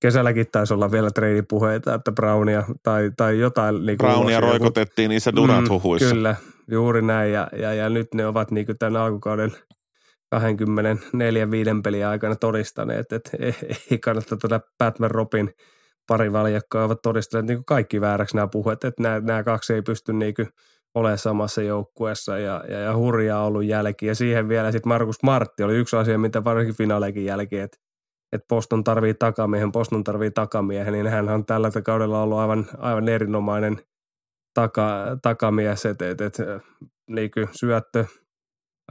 kesälläkin 0.00 0.46
taisi 0.52 0.74
olla 0.74 0.90
vielä 0.90 1.10
treidipuheita, 1.10 1.94
että 1.94 2.12
Brownia 2.12 2.62
tai, 2.82 3.10
tai 3.16 3.38
jotain. 3.38 3.86
Niin 3.86 3.98
Brownia 3.98 4.20
uusia, 4.20 4.40
roikotettiin 4.40 5.08
niissä 5.08 5.36
Durant 5.36 5.68
mm, 5.68 6.08
Kyllä, 6.08 6.36
juuri 6.70 7.02
näin 7.02 7.32
ja, 7.32 7.48
ja, 7.58 7.74
ja 7.74 7.88
nyt 7.88 8.14
ne 8.14 8.26
ovat 8.26 8.50
niin 8.50 8.66
kuin 8.66 8.78
tämän 8.78 9.02
alkukauden 9.02 9.50
24-5 10.34 10.38
pelin 11.84 12.06
aikana 12.06 12.36
todistaneet, 12.36 13.12
että 13.12 13.30
ei, 13.40 13.54
ei 13.90 13.98
kannata 13.98 14.36
tätä 14.36 14.60
Batman 14.78 15.10
Robin– 15.10 15.50
pari 16.06 16.32
valjakkoa 16.32 16.84
ovat 16.84 17.02
todistaneet 17.02 17.46
niin 17.46 17.64
kaikki 17.64 18.00
vääräksi 18.00 18.36
nämä 18.36 18.48
puheet, 18.48 18.84
että 18.84 19.02
nämä, 19.02 19.20
nämä 19.20 19.42
kaksi 19.42 19.74
ei 19.74 19.82
pysty 19.82 20.12
niin 20.12 20.34
olemaan 20.94 21.18
samassa 21.18 21.62
joukkueessa 21.62 22.38
ja, 22.38 22.64
ja, 22.68 22.78
ja 22.78 22.96
hurjaa 22.96 23.44
ollut 23.44 23.64
jälki. 23.64 24.06
Ja 24.06 24.14
siihen 24.14 24.48
vielä 24.48 24.72
sitten 24.72 24.88
Markus 24.88 25.22
Martti 25.22 25.62
oli 25.62 25.76
yksi 25.76 25.96
asia, 25.96 26.18
mitä 26.18 26.44
varsinkin 26.44 26.76
finaaleekin 26.76 27.24
jälkeen, 27.24 27.64
että, 27.64 27.78
että 28.32 28.46
Poston 28.48 28.84
tarvii 28.84 29.14
takamiehen, 29.14 29.72
Poston 29.72 30.04
tarvii 30.04 30.30
takamiehen, 30.30 30.92
niin 30.92 31.06
hän 31.06 31.28
on 31.28 31.46
tällä 31.46 31.70
kaudella 31.84 32.22
ollut 32.22 32.38
aivan, 32.38 32.66
aivan 32.78 33.08
erinomainen 33.08 33.78
taka, 34.54 35.18
takamies, 35.22 35.86
että 35.86 36.10
et, 36.10 36.20
et, 36.20 36.36
niin 37.10 37.30
syöttö, 37.52 38.04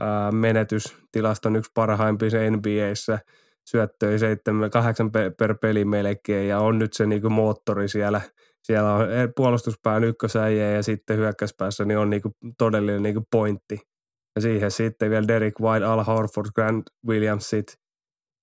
ää, 0.00 0.32
menetys, 0.32 0.96
tilaston 1.12 1.56
yksi 1.56 1.70
parhaimpia 1.74 2.50
NBAissä– 2.50 3.18
syöttöi 3.70 4.18
7, 4.18 4.70
8 4.70 5.10
per 5.38 5.58
peli 5.60 5.84
melkein 5.84 6.48
ja 6.48 6.58
on 6.58 6.78
nyt 6.78 6.92
se 6.92 7.06
niinku 7.06 7.30
moottori 7.30 7.88
siellä. 7.88 8.20
Siellä 8.62 8.94
on 8.94 9.10
eh, 9.10 9.28
puolustuspään 9.36 10.04
ykkösäijä 10.04 10.70
ja 10.70 10.82
sitten 10.82 11.16
hyökkäyspäässä 11.16 11.84
niin 11.84 11.98
on 11.98 12.10
niinku 12.10 12.30
todellinen 12.58 13.02
niinku 13.02 13.22
pointti. 13.30 13.80
Ja 14.36 14.42
siihen 14.42 14.70
sitten 14.70 15.10
vielä 15.10 15.28
Derek 15.28 15.60
White, 15.60 15.84
Al 15.84 16.04
Horford, 16.04 16.46
Grant 16.54 16.84
Williamsit, 17.08 17.66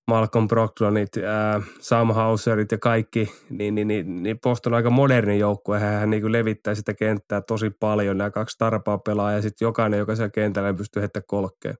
Malcolm 0.09 0.47
Brogdonit, 0.47 1.09
äh, 1.17 1.63
Sam 1.79 2.13
Hauserit 2.13 2.71
ja 2.71 2.77
kaikki, 2.77 3.31
niin, 3.49 3.75
niin, 3.75 3.88
niin, 3.88 4.23
niin 4.23 4.39
Boston 4.39 4.73
on 4.73 4.77
aika 4.77 4.89
moderni 4.89 5.39
joukkue. 5.39 5.79
Hän 5.79 6.09
niin 6.09 6.21
kuin 6.21 6.31
levittää 6.31 6.75
sitä 6.75 6.93
kenttää 6.93 7.41
tosi 7.41 7.69
paljon. 7.69 8.17
Nämä 8.17 8.31
kaksi 8.31 8.57
tarpaa 8.57 8.97
pelaa 8.97 9.31
ja 9.31 9.41
sitten 9.41 9.65
jokainen, 9.65 9.97
joka 9.97 10.15
siellä 10.15 10.29
kentällä 10.29 10.73
pystyy 10.73 11.01
heittämään 11.01 11.27
kolkkeen. 11.27 11.75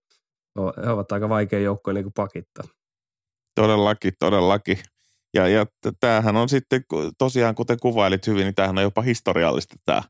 He 0.86 0.89
ovat 0.89 1.12
aika 1.12 1.29
vaikea 1.29 1.60
joukkue 1.60 1.93
niin 1.93 2.03
kuin 2.03 2.13
pakittaa. 2.13 2.79
Todellakin, 3.60 4.13
todellakin. 4.20 4.78
Ja, 5.34 5.48
ja 5.48 5.66
tämähän 6.00 6.36
on 6.36 6.50
sitten 6.50 6.84
tosiaan, 7.18 7.56
kuten 7.56 7.78
kuvailit 7.82 8.28
hyvin, 8.28 8.44
niin 8.44 8.56
tämähän 8.56 8.78
on 8.78 8.84
jopa 8.84 9.01
historiallista 9.01 9.75
tämä, 9.86 10.01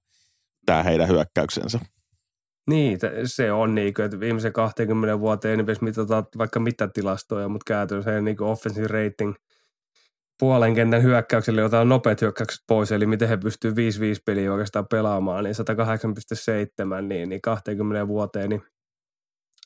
tämä 0.65 0.83
heidän 0.83 1.07
hyökkäyksensä. 1.07 1.79
Niin, 2.67 2.99
se 3.25 3.51
on 3.51 3.75
niin 3.75 3.93
kuin, 3.93 4.05
että 4.05 4.19
viimeisen 4.19 4.53
20 4.53 5.19
vuoteen 5.19 5.59
ei 5.59 5.65
mitata 5.81 6.23
vaikka 6.37 6.59
mitä 6.59 6.87
tilastoja, 6.87 7.47
mutta 7.47 7.63
käytännössä 7.67 8.21
niin 8.21 8.41
offensive 8.41 8.87
rating 8.87 9.33
puolen 10.39 10.75
kentän 10.75 11.03
hyökkäykselle, 11.03 11.63
on 11.63 11.89
nopeat 11.89 12.21
hyökkäykset 12.21 12.63
pois, 12.67 12.91
eli 12.91 13.05
miten 13.05 13.29
he 13.29 13.37
pystyvät 13.37 13.77
5-5 13.77 13.79
peliä 14.25 14.53
oikeastaan 14.53 14.87
pelaamaan, 14.87 15.43
niin 15.43 15.55
108,7, 16.95 17.01
niin, 17.01 17.29
niin 17.29 17.41
20 17.41 18.07
vuoteen, 18.07 18.49
niin, 18.49 18.61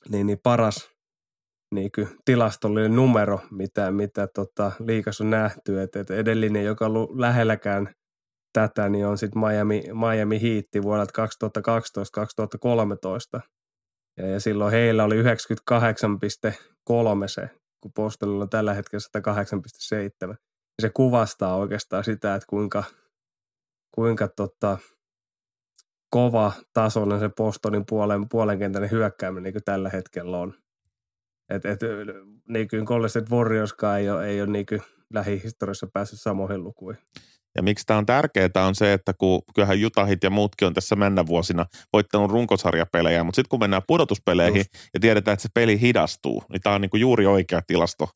niin, 0.10 0.28
niin 0.28 0.40
paras 0.44 0.93
niin 1.74 1.92
kuin 1.96 2.08
tilastollinen 2.26 2.96
numero, 2.96 3.40
mitä, 3.52 3.92
mitä 3.92 4.28
tota, 4.28 4.72
liikassa 4.80 5.24
on 5.24 5.30
nähty. 5.30 5.82
Et, 5.82 5.96
et 5.96 6.12
edellinen, 6.12 6.66
joka 6.66 6.86
on 6.86 6.92
ollut 6.92 7.16
lähelläkään 7.16 7.90
tätä, 8.54 8.90
niin 8.90 9.06
on 9.06 9.18
sitten 9.18 9.42
Miami, 9.42 9.84
Miami 9.94 10.42
Heat 10.42 10.84
vuodelta 10.84 11.28
2012-2013. 13.38 13.42
Ja, 14.18 14.28
ja 14.28 14.40
silloin 14.40 14.72
heillä 14.72 15.04
oli 15.04 15.24
98,3 15.24 15.28
se, 17.28 17.50
kun 17.82 17.94
Bostonilla 17.94 18.44
on 18.44 18.50
tällä 18.50 18.74
hetkellä 18.74 19.22
108,7. 20.28 20.30
Ja 20.30 20.82
se 20.82 20.90
kuvastaa 20.90 21.56
oikeastaan 21.56 22.04
sitä, 22.04 22.36
että 22.36 22.48
kuinka, 22.50 22.84
kuinka 23.96 24.28
tota, 24.28 24.78
kova 26.10 26.52
tasoinen 26.74 27.20
se 27.20 27.30
Bostonin 27.38 27.84
puolen, 27.90 28.30
puolenkentän 28.30 28.92
hyökkääminen 28.92 29.54
niin 29.54 29.64
tällä 29.66 29.90
hetkellä 29.90 30.38
on. 30.38 30.63
Et, 31.50 31.66
et, 31.66 31.80
niin 32.50 32.68
kuin 32.68 32.84
Golden 32.84 33.10
State 33.10 33.32
Warriorskaan 33.32 34.00
ei 34.00 34.10
ole, 34.10 34.28
ei 34.28 34.42
ole 34.42 34.50
niin 34.50 34.66
lähihistoriassa 35.14 35.88
päässyt 35.94 36.22
samoihin 36.22 36.64
lukuihin. 36.64 37.04
Ja 37.56 37.64
miksi 37.64 37.86
tämä 37.86 37.98
on 37.98 38.06
tärkeää 38.06 38.50
on 38.68 38.76
se, 38.76 38.94
että 38.94 39.14
kun 39.14 39.42
kyllähän 39.56 39.82
Jutahit 39.82 40.24
ja 40.24 40.30
muutkin 40.30 40.66
on 40.66 40.74
tässä 40.74 40.96
mennä 40.96 41.26
vuosina 41.26 41.66
voittanut 41.94 42.32
runkosarjapelejä, 42.32 43.24
mutta 43.24 43.36
sitten 43.36 43.50
kun 43.50 43.60
mennään 43.60 43.82
pudotuspeleihin 43.88 44.60
Just. 44.60 44.90
ja 44.94 45.00
tiedetään, 45.00 45.34
että 45.34 45.42
se 45.42 45.50
peli 45.54 45.82
hidastuu, 45.82 46.44
niin 46.50 46.62
tämä 46.62 46.76
on 46.76 46.82
niin 46.82 46.90
kuin 46.90 47.02
juuri 47.02 47.26
oikea 47.26 47.62
tilasto 47.68 48.10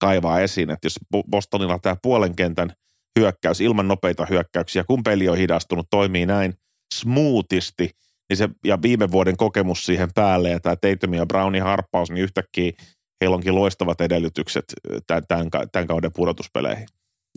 kaivaa 0.00 0.40
esiin, 0.40 0.70
että 0.70 0.86
jos 0.86 0.96
Bostonilla 1.30 1.78
tämä 1.78 1.96
puolen 2.02 2.36
kentän 2.36 2.72
hyökkäys 3.18 3.60
ilman 3.60 3.88
nopeita 3.88 4.26
hyökkäyksiä, 4.30 4.84
kun 4.84 5.02
peli 5.02 5.28
on 5.28 5.36
hidastunut, 5.36 5.86
toimii 5.90 6.26
näin 6.26 6.54
smoothisti– 6.94 7.90
niin 8.30 8.36
se, 8.36 8.48
ja 8.64 8.82
viime 8.82 9.10
vuoden 9.10 9.36
kokemus 9.36 9.86
siihen 9.86 10.08
päälle 10.14 10.50
ja 10.50 10.60
tämä 10.60 10.76
Tatum 10.76 11.14
ja 11.14 11.26
Brownin 11.26 11.62
harppaus, 11.62 12.10
niin 12.10 12.22
yhtäkkiä 12.22 12.72
heillä 13.20 13.34
onkin 13.34 13.54
loistavat 13.54 14.00
edellytykset 14.00 14.64
tämän, 15.06 15.22
tämän, 15.28 15.50
tämän 15.72 15.86
kauden 15.86 16.10
pudotuspeleihin. 16.16 16.86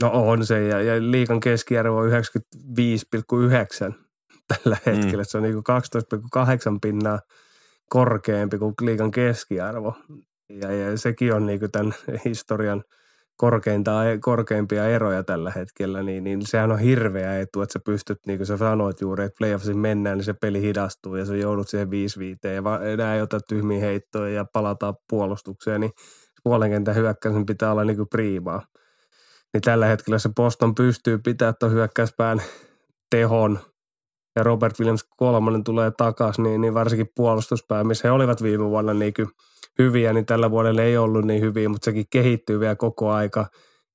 No 0.02 0.12
on 0.14 0.46
se, 0.46 0.68
ja, 0.68 0.82
ja 0.82 1.12
liikan 1.12 1.40
keskiarvo 1.40 1.98
on 1.98 2.10
95,9 2.10 2.16
tällä 4.48 4.78
mm. 4.86 4.92
hetkellä. 4.92 5.24
Mm. 5.24 5.28
Se 5.28 5.38
on 5.38 5.44
niin 5.44 5.56
12,8 5.56 5.62
pinnaa 6.82 7.20
korkeampi 7.90 8.58
kuin 8.58 8.74
liikan 8.82 9.12
keskiarvo. 9.12 9.96
Ja, 10.50 10.72
ja 10.72 10.98
sekin 10.98 11.34
on 11.34 11.46
niin 11.46 11.72
tämän 11.72 11.94
historian– 12.26 12.84
korkeinta, 13.44 13.92
korkeimpia 14.22 14.88
eroja 14.88 15.24
tällä 15.24 15.52
hetkellä, 15.52 16.04
niin, 16.04 16.24
niin 16.24 16.46
sehän 16.46 16.72
on 16.72 16.80
hirveä 16.80 17.40
etu, 17.40 17.62
että 17.62 17.74
sä 17.74 17.80
pystyt, 17.86 18.20
niin 18.28 18.40
kuin 18.40 18.48
sä 18.48 18.58
sanoit 18.58 19.02
juuri, 19.02 19.24
että 19.24 19.38
playoffsin 19.38 19.78
mennään, 19.78 20.18
niin 20.18 20.26
se 20.26 20.34
peli 20.34 20.62
hidastuu 20.62 21.16
ja 21.16 21.26
sä 21.26 21.36
joudut 21.36 21.70
siihen 21.70 21.92
5 21.92 22.20
5 22.20 22.40
ja 22.44 22.92
enää 22.92 23.16
ei 23.16 23.22
ota 23.22 23.40
tyhmiä 23.40 23.80
heittoja 23.80 24.34
ja 24.34 24.46
palataan 24.54 24.96
puolustukseen, 25.10 25.82
niin 25.82 25.92
puolen 26.44 26.72
kentän 26.72 26.96
hyökkäyksen 26.96 27.46
pitää 27.46 27.72
olla 27.72 27.84
niin 27.84 27.98
kuin 27.98 28.10
priimaa. 28.10 28.62
Niin 29.54 29.62
tällä 29.62 29.86
hetkellä 29.86 30.20
se 30.20 30.30
Boston 30.36 30.76
pystyy 30.76 31.18
pitämään 31.18 31.56
tuon 31.60 31.72
hyökkäyspään 31.72 32.42
tehon 33.10 33.60
ja 34.36 34.44
Robert 34.44 34.80
Williams 34.80 35.04
kolmannen 35.18 35.64
tulee 35.64 35.92
takaisin, 35.98 36.44
niin, 36.44 36.62
niin 36.62 36.74
varsinkin 36.74 37.10
puolustuspää, 37.16 37.84
missä 37.84 38.08
he 38.08 38.12
olivat 38.12 38.44
viime 38.44 38.70
vuonna 38.70 38.94
niin 38.94 39.14
hyviä, 39.80 40.14
niin 40.14 40.26
tällä 40.26 40.52
vuodella 40.52 40.82
ei 40.82 40.98
ollut 40.98 41.26
niin 41.26 41.42
hyviä, 41.42 41.70
mutta 41.70 41.86
sekin 41.86 42.06
kehittyy 42.10 42.60
vielä 42.60 42.76
koko 42.76 43.12
aika. 43.12 43.48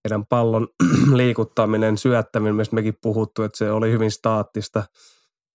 Heidän 0.04 0.26
pallon 0.26 0.68
liikuttaminen, 1.14 1.99
syöttäminen, 1.99 2.54
mistä 2.54 2.75
mekin 2.75 2.95
puhuttu, 3.02 3.42
että 3.42 3.59
se 3.59 3.71
oli 3.71 3.92
hyvin 3.92 4.11
staattista 4.11 4.83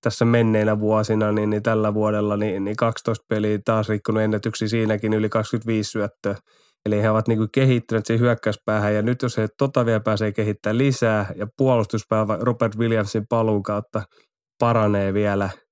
tässä 0.04 0.26
menneinä 0.26 0.80
vuosina, 0.80 1.32
niin, 1.32 1.50
niin 1.50 1.64
tällä 1.64 1.94
vuodella 1.94 2.38
niin, 2.38 2.64
niin 2.64 2.76
12 2.76 3.26
peliä 3.30 3.60
taas 3.66 3.90
rikkonut 3.90 4.22
ennätyksiä 4.22 4.68
siinäkin 4.68 5.14
yli 5.14 5.30
25 5.30 5.92
syöttöä. 5.92 6.36
Eli 6.86 7.02
he 7.02 7.10
ovat 7.10 7.28
niin 7.28 7.52
kehittyneet 7.52 8.06
siihen 8.06 8.22
hyökkäyspäähän 8.22 8.96
ja 8.96 9.02
nyt 9.02 9.22
jos 9.22 9.38
he 9.38 9.48
tota 9.58 9.86
vielä 9.86 10.00
pääsee 10.00 10.32
kehittämään 10.32 10.78
lisää 10.78 11.34
ja 11.36 11.48
puolustuspää 11.58 12.26
Robert 12.40 12.78
Williamsin 12.78 13.28
paluun 13.30 13.64
kautta 13.64 14.04
paranee 14.60 15.14
vielä– 15.14 15.50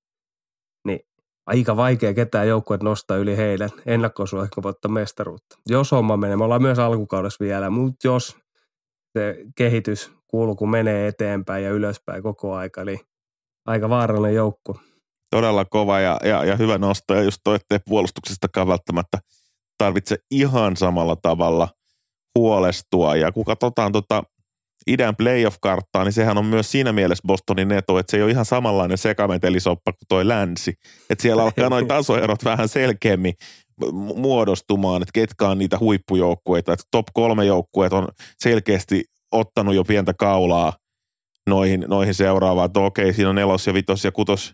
aika 1.45 1.77
vaikea 1.77 2.13
ketään 2.13 2.47
joukkueet 2.47 2.83
nostaa 2.83 3.17
yli 3.17 3.37
heidän 3.37 3.69
ennakkosuosikko 3.85 4.63
voittaa 4.63 4.91
mestaruutta. 4.91 5.57
Jos 5.67 5.91
homma 5.91 6.17
menee, 6.17 6.37
me 6.37 6.43
ollaan 6.43 6.61
myös 6.61 6.79
alkukaudessa 6.79 7.45
vielä, 7.45 7.69
mutta 7.69 8.07
jos 8.07 8.37
se 9.13 9.37
kehitys 9.55 10.11
kulku 10.27 10.67
menee 10.67 11.07
eteenpäin 11.07 11.63
ja 11.63 11.71
ylöspäin 11.71 12.23
koko 12.23 12.53
aika, 12.55 12.81
eli 12.81 12.99
aika 13.65 13.89
vaarallinen 13.89 14.35
joukko. 14.35 14.79
Todella 15.29 15.65
kova 15.65 15.99
ja, 15.99 16.19
ja, 16.23 16.45
ja 16.45 16.55
hyvä 16.55 16.77
nosto, 16.77 17.13
ja 17.13 17.23
just 17.23 17.41
toi, 17.43 17.55
ettei 17.55 17.79
puolustuksestakaan 17.85 18.67
välttämättä 18.67 19.17
tarvitse 19.77 20.17
ihan 20.31 20.77
samalla 20.77 21.15
tavalla 21.15 21.67
huolestua, 22.35 23.15
ja 23.15 23.31
kun 23.31 23.45
katsotaan 23.45 23.91
tota 23.91 24.23
idän 24.87 25.15
playoff-karttaa, 25.15 26.03
niin 26.03 26.13
sehän 26.13 26.37
on 26.37 26.45
myös 26.45 26.71
siinä 26.71 26.93
mielessä 26.93 27.27
Bostonin 27.27 27.71
etu, 27.71 27.97
että 27.97 28.11
se 28.11 28.17
ei 28.17 28.23
ole 28.23 28.31
ihan 28.31 28.45
samanlainen 28.45 28.97
sekametelisoppa 28.97 29.91
kuin 29.91 30.07
toi 30.07 30.27
länsi. 30.27 30.73
Että 31.09 31.21
siellä 31.21 31.43
alkaa 31.43 31.69
noin 31.69 31.87
tasoerot 31.87 32.45
vähän 32.45 32.69
selkeämmin 32.69 33.33
muodostumaan, 34.15 35.01
että 35.01 35.11
ketkä 35.13 35.47
on 35.47 35.57
niitä 35.57 35.79
huippujoukkueita. 35.79 36.73
Että 36.73 36.85
top 36.91 37.05
kolme 37.13 37.45
joukkueet 37.45 37.93
on 37.93 38.07
selkeästi 38.39 39.03
ottanut 39.31 39.75
jo 39.75 39.83
pientä 39.83 40.13
kaulaa 40.13 40.73
noihin, 41.47 41.85
noihin 41.87 42.13
seuraavaan. 42.13 42.65
Että 42.65 42.79
okei, 42.79 43.13
siinä 43.13 43.29
on 43.29 43.35
nelos 43.35 43.67
ja 43.67 43.73
vitos 43.73 44.05
ja 44.05 44.11
kutos 44.11 44.53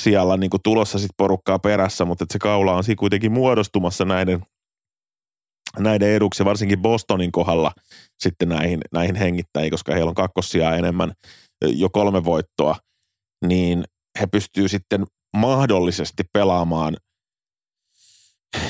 siellä 0.00 0.36
niin 0.36 0.50
kuin 0.50 0.62
tulossa 0.62 0.98
sitten 0.98 1.14
porukkaa 1.16 1.58
perässä, 1.58 2.04
mutta 2.04 2.24
että 2.24 2.32
se 2.32 2.38
kaula 2.38 2.74
on 2.74 2.84
siinä 2.84 2.98
kuitenkin 2.98 3.32
muodostumassa 3.32 4.04
näiden, 4.04 4.40
näiden 5.78 6.08
eduksi, 6.08 6.44
varsinkin 6.44 6.82
Bostonin 6.82 7.32
kohdalla 7.32 7.72
sitten 8.18 8.48
näihin, 8.48 8.80
näihin 8.92 9.14
hengittäjiin, 9.14 9.70
koska 9.70 9.94
heillä 9.94 10.08
on 10.08 10.14
kakkosia 10.14 10.74
enemmän, 10.74 11.12
jo 11.64 11.90
kolme 11.90 12.24
voittoa, 12.24 12.76
niin 13.46 13.84
he 14.20 14.26
pystyy 14.26 14.68
sitten 14.68 15.06
mahdollisesti 15.36 16.22
pelaamaan– 16.32 16.96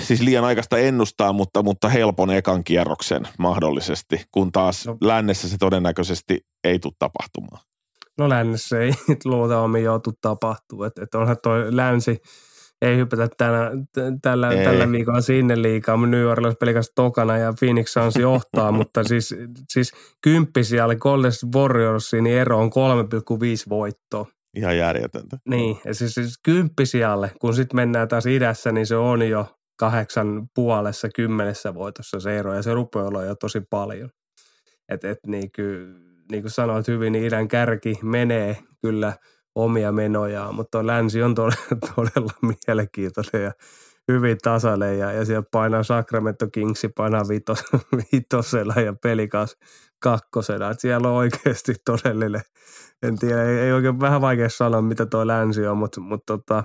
siis 0.03 0.21
liian 0.21 0.45
aikaista 0.45 0.79
ennustaa, 0.79 1.33
mutta, 1.33 1.63
mutta 1.63 1.89
helpon 1.89 2.31
ekan 2.31 2.65
kierroksen 2.65 3.29
mahdollisesti, 3.39 4.25
kun 4.31 4.53
taas 4.53 4.87
no. 4.87 4.97
lännessä 5.01 5.49
se 5.49 5.59
todennäköisesti 5.59 6.41
ei 6.65 6.79
tule 6.79 6.93
tapahtumaan. 6.99 7.63
No 8.19 8.29
lännessä 8.29 8.81
ei 8.81 8.93
luultavasti 9.25 9.83
joutu 9.83 10.13
tapahtuu, 10.21 10.83
että 10.83 11.03
et 11.03 11.15
onhan 11.15 11.37
toi 11.43 11.77
länsi, 11.77 12.23
ei 12.83 12.97
hypätä 12.97 13.29
tänä, 13.37 13.71
tällä, 14.23 14.51
ei. 14.51 14.65
tällä 14.65 14.93
viikolla 14.93 15.21
sinne 15.21 15.63
liikaa. 15.63 16.07
New 16.07 16.27
Orleans 16.27 16.57
pelikas 16.61 16.93
tokana 16.95 17.39
ja 17.39 17.53
Phoenix 17.59 17.93
Suns 17.93 18.17
johtaa, 18.17 18.73
mutta 18.79 19.05
siis, 19.05 19.35
siis 19.69 19.93
kymppisijalle 20.23 20.97
Golden 20.97 21.33
Warriorsiin 21.55 22.25
niin 22.25 22.37
ero 22.37 22.59
on 22.59 22.71
3,5 22.71 23.69
voittoa. 23.69 24.27
Ihan 24.57 24.77
järjetöntä. 24.77 25.39
Niin, 25.49 25.79
ja 25.85 25.95
siis, 25.95 26.15
siis 26.15 26.39
kymppisijalle, 26.45 27.31
kun 27.41 27.55
sitten 27.55 27.77
mennään 27.77 28.09
taas 28.09 28.27
idässä, 28.27 28.73
niin 28.73 28.87
se 28.87 28.97
on 28.97 29.29
jo 29.29 29.47
kahdeksan 29.79 30.49
puolessa 30.55 31.09
kymmenessä 31.15 31.75
voitossa 31.75 32.21
se 32.21 32.39
ero, 32.39 32.55
ja 32.55 32.63
se 32.63 32.75
rupeaa 32.75 33.07
olla 33.07 33.25
jo 33.25 33.35
tosi 33.35 33.61
paljon. 33.71 34.11
että 34.89 35.11
et 35.11 35.19
niin, 35.27 35.51
kuin, 35.57 35.95
niin 36.31 36.43
kuin 36.43 36.51
sanoit 36.51 36.89
hyvin, 36.89 37.13
niin 37.13 37.25
idän 37.25 37.49
kärki 37.49 37.99
menee 38.03 38.57
kyllä 38.83 39.13
omia 39.55 39.93
menojaan, 39.93 40.55
mutta 40.55 40.87
länsi 40.87 41.23
on 41.23 41.35
todella, 41.35 41.77
todella 41.95 42.33
mielenkiintoinen 42.67 43.43
ja 43.43 43.53
hyvin 44.13 44.39
tasainen 44.43 44.99
ja, 44.99 45.13
ja 45.13 45.25
siellä 45.25 45.47
painaa 45.51 45.83
Sacramento 45.83 46.49
Kingsi, 46.53 46.89
painaa 46.89 47.29
vitos, 47.29 47.59
vitosella 48.13 48.75
ja 48.75 48.95
pelikas 49.03 49.57
kakkosena. 50.03 50.71
Että 50.71 50.81
siellä 50.81 51.09
on 51.09 51.15
oikeasti 51.15 51.75
todellinen, 51.85 52.43
en 53.03 53.19
tiedä, 53.19 53.45
ei, 53.45 53.59
ei 53.59 53.73
oikein 53.73 54.01
vähän 54.01 54.21
vaikea 54.21 54.49
sanoa, 54.49 54.83
mitä 54.83 55.07
tuo 55.07 55.27
länsi 55.27 55.67
on, 55.67 55.79
mutta, 55.79 56.01
mutta 56.01 56.39
tota, 56.39 56.65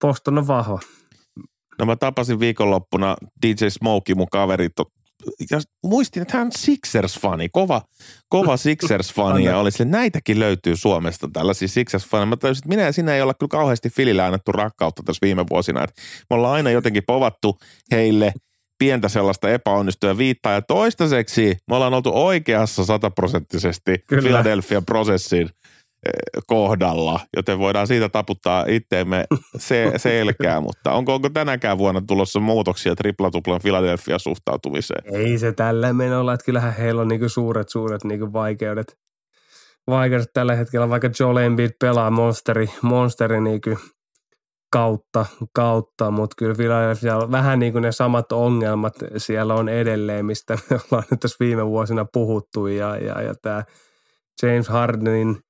Boston 0.00 0.38
on 0.38 0.46
vahva. 0.46 0.80
No 1.78 1.86
mä 1.86 1.96
tapasin 1.96 2.40
viikonloppuna 2.40 3.16
DJ 3.46 3.68
Smokey, 3.68 4.14
mun 4.14 4.28
kaveri, 4.30 4.68
ja 5.50 5.60
muistin, 5.82 6.22
että 6.22 6.36
hän 6.38 6.46
on 6.46 6.52
Sixers-fani, 6.52 7.48
kova, 7.52 7.82
kova 8.28 8.56
Sixers-fani, 8.66 9.44
ja 9.44 9.58
oli 9.58 9.70
sille, 9.70 9.90
näitäkin 9.90 10.38
löytyy 10.38 10.76
Suomesta, 10.76 11.28
tällaisia 11.32 11.68
Sixers-fani. 11.68 12.26
Mä 12.26 12.36
tajusin, 12.36 12.60
että 12.60 12.68
minä 12.68 12.82
ja 12.82 12.92
sinä 12.92 13.14
ei 13.14 13.22
olla 13.22 13.34
kyllä 13.34 13.50
kauheasti 13.50 13.90
Filille 13.90 14.22
annettu 14.22 14.52
rakkautta 14.52 15.02
tässä 15.02 15.26
viime 15.26 15.44
vuosina. 15.50 15.84
Että 15.84 16.02
me 16.30 16.36
ollaan 16.36 16.54
aina 16.54 16.70
jotenkin 16.70 17.02
povattu 17.06 17.58
heille 17.90 18.32
pientä 18.78 19.08
sellaista 19.08 19.50
epäonnistuja 19.50 20.18
viittaa, 20.18 20.52
ja 20.52 20.62
toistaiseksi 20.62 21.56
me 21.68 21.76
ollaan 21.76 21.94
oltu 21.94 22.10
oikeassa 22.14 22.84
sataprosenttisesti 22.84 24.04
Philadelphia 24.08 24.82
prosessin 24.82 25.50
kohdalla, 26.46 27.20
joten 27.36 27.58
voidaan 27.58 27.86
siitä 27.86 28.08
taputtaa 28.08 28.64
itteemme 28.68 29.24
se, 29.58 29.92
selkää, 29.96 30.60
mutta 30.68 30.92
onko, 30.92 31.14
onko 31.14 31.30
tänäkään 31.30 31.78
vuonna 31.78 32.02
tulossa 32.06 32.40
muutoksia 32.40 32.94
triplatuplan 32.94 33.60
Philadelphia 33.62 34.18
suhtautumiseen? 34.18 35.14
Ei 35.14 35.38
se 35.38 35.52
tällä 35.52 35.92
menolla, 35.92 36.34
että 36.34 36.44
kyllähän 36.44 36.74
heillä 36.74 37.02
on 37.02 37.08
niinku 37.08 37.28
suuret, 37.28 37.68
suuret 37.68 38.04
niinku 38.04 38.32
vaikeudet, 38.32 38.96
vaikeudet 39.86 40.28
tällä 40.34 40.54
hetkellä, 40.54 40.88
vaikka 40.88 41.10
Joel 41.20 41.36
Embiid 41.36 41.70
pelaa 41.80 42.10
monsteri, 42.10 42.70
monsteri 42.82 43.40
niinku 43.40 43.78
kautta, 44.72 45.26
kautta 45.54 46.10
mutta 46.10 46.34
kyllä 46.38 46.54
Philadelphia 46.54 47.16
on 47.16 47.32
vähän 47.32 47.58
niin 47.58 47.72
kuin 47.72 47.82
ne 47.82 47.92
samat 47.92 48.32
ongelmat 48.32 48.94
siellä 49.16 49.54
on 49.54 49.68
edelleen, 49.68 50.26
mistä 50.26 50.58
me 50.70 50.76
ollaan 50.76 51.04
nyt 51.10 51.20
tässä 51.20 51.36
viime 51.40 51.66
vuosina 51.66 52.06
puhuttu 52.12 52.66
ja, 52.66 52.96
ja, 52.96 53.22
ja 53.22 53.34
tämä 53.42 53.64
James 54.42 54.68
Hardenin– 54.68 55.36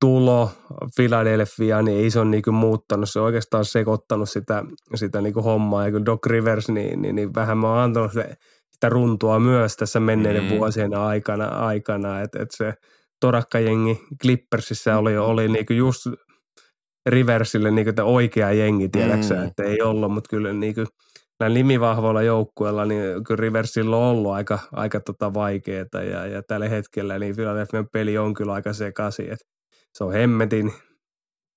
tulo 0.00 0.50
Philadelphia, 0.96 1.82
niin 1.82 1.98
ei 1.98 2.10
se 2.10 2.20
ole 2.20 2.30
niin 2.30 2.54
muuttanut. 2.54 3.10
Se 3.10 3.18
on 3.18 3.24
oikeastaan 3.24 3.64
sekoittanut 3.64 4.30
sitä, 4.30 4.64
sitä 4.94 5.20
niin 5.20 5.34
hommaa. 5.34 5.86
Ja 5.86 5.92
kun 5.92 6.06
Doc 6.06 6.26
Rivers, 6.26 6.68
niin, 6.68 7.02
niin, 7.02 7.16
niin 7.16 7.34
vähän 7.34 7.58
mä 7.58 7.68
oon 7.68 7.78
antanut 7.78 8.12
se, 8.12 8.34
sitä 8.70 8.88
runtua 8.88 9.40
myös 9.40 9.76
tässä 9.76 10.00
menneiden 10.00 10.44
mm. 10.44 10.50
vuosien 10.50 10.94
aikana, 10.94 11.46
aikana 11.46 12.20
että 12.20 12.42
et 12.42 12.50
se 12.50 12.74
torakkajengi 13.20 14.00
Clippersissä 14.22 14.98
oli, 14.98 15.18
oli 15.18 15.48
niin 15.48 15.66
just 15.70 16.06
Riversille 17.08 17.70
niin 17.70 18.00
oikea 18.02 18.52
jengi, 18.52 18.88
tiedäksä, 18.88 19.34
mm. 19.34 19.44
että 19.44 19.62
ei 19.62 19.82
ollut, 19.82 20.12
mutta 20.12 20.30
kyllä 20.30 20.52
niin 20.52 20.74
kuin, 20.74 20.86
näillä 21.40 21.54
nimivahvoilla 21.54 22.22
joukkueilla, 22.22 22.84
niin 22.84 23.24
kyllä 23.24 23.40
Riversilla 23.40 23.96
on 23.96 24.02
ollut 24.02 24.32
aika, 24.32 24.58
aika 24.72 25.00
tota 25.00 25.34
vaikeaa 25.34 26.02
ja, 26.10 26.26
ja 26.26 26.42
tällä 26.42 26.68
hetkellä 26.68 27.18
niin 27.18 27.36
Philadelphia 27.36 27.84
peli 27.92 28.18
on 28.18 28.34
kyllä 28.34 28.52
aika 28.52 28.72
sekaisin, 28.72 29.32
että 29.32 29.44
se 29.94 30.04
on 30.04 30.12
hemmetin 30.12 30.72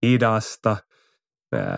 hidasta, 0.05 0.77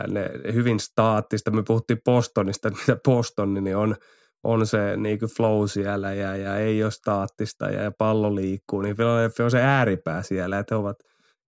ne 0.08 0.30
hyvin 0.54 0.80
staattista. 0.80 1.52
Me 1.52 1.64
puhuttiin 1.68 2.02
Bostonista, 2.06 2.70
mitä 2.70 2.98
Boston 3.06 3.54
niin 3.54 3.78
on, 3.78 3.96
on 4.44 4.68
se 4.68 4.98
niin 4.98 5.20
kuin 5.20 5.30
flow 5.30 5.68
siellä 5.68 6.14
ja, 6.14 6.36
ja 6.36 6.58
ei 6.58 6.84
ole 6.84 6.92
staattista 6.92 7.66
ja, 7.66 7.92
pallo 7.98 8.36
liikkuu, 8.36 8.82
niin 8.82 8.96
Philadelphia 8.96 9.46
on 9.46 9.52
se 9.52 9.62
ääripää 9.62 10.24
siellä, 10.24 10.60
että 10.60 10.76
he 10.76 10.80
ovat 10.80 10.98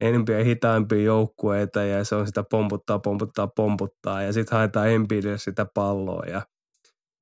enempiä 0.01 0.37
ja 0.37 0.43
hitaimpia 0.43 1.03
joukkueita 1.03 1.83
ja 1.83 2.03
se 2.03 2.15
on 2.15 2.27
sitä 2.27 2.43
pomputtaa, 2.51 2.99
pomputtaa, 2.99 3.47
pomputtaa 3.47 4.21
ja 4.23 4.33
sitten 4.33 4.57
haetaan 4.57 4.89
Embiidille 4.89 5.37
sitä 5.37 5.65
palloa 5.73 6.23
ja, 6.27 6.41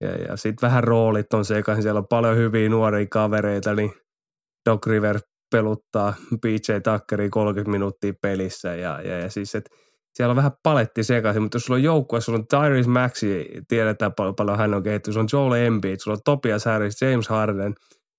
ja, 0.01 0.15
ja 0.15 0.37
sitten 0.37 0.67
vähän 0.67 0.83
roolit 0.83 1.33
on 1.33 1.45
sekaisin, 1.45 1.83
siellä 1.83 1.99
on 1.99 2.07
paljon 2.07 2.37
hyviä 2.37 2.69
nuoria 2.69 3.07
kavereita, 3.11 3.75
niin 3.75 3.93
Doc 4.69 4.87
Rivers 4.87 5.34
peluttaa 5.55 6.13
PJ 6.41 6.73
Tuckeria 6.83 7.29
30 7.29 7.71
minuuttia 7.71 8.13
pelissä 8.21 8.75
ja, 8.75 9.01
ja, 9.01 9.19
ja 9.19 9.29
siis, 9.29 9.55
että 9.55 9.69
siellä 10.13 10.31
on 10.31 10.35
vähän 10.35 10.51
paletti 10.63 11.03
sekaisin, 11.03 11.41
mutta 11.41 11.55
jos 11.55 11.65
sulla 11.65 11.77
on 11.77 11.83
joukkue, 11.83 12.21
sulla 12.21 12.39
on 12.39 12.47
Tyrese 12.47 12.89
Maxi, 12.89 13.47
tiedetään 13.67 14.13
paljon, 14.13 14.35
paljon 14.35 14.57
hän 14.57 14.73
on 14.73 14.83
kehittynyt, 14.83 15.13
sulla 15.13 15.45
on 15.45 15.51
Joel 15.51 15.65
Embiid, 15.65 15.99
sulla 15.99 16.15
on 16.15 16.21
Topias 16.25 16.65
Harris, 16.65 17.01
James 17.01 17.27
Harden, 17.27 17.75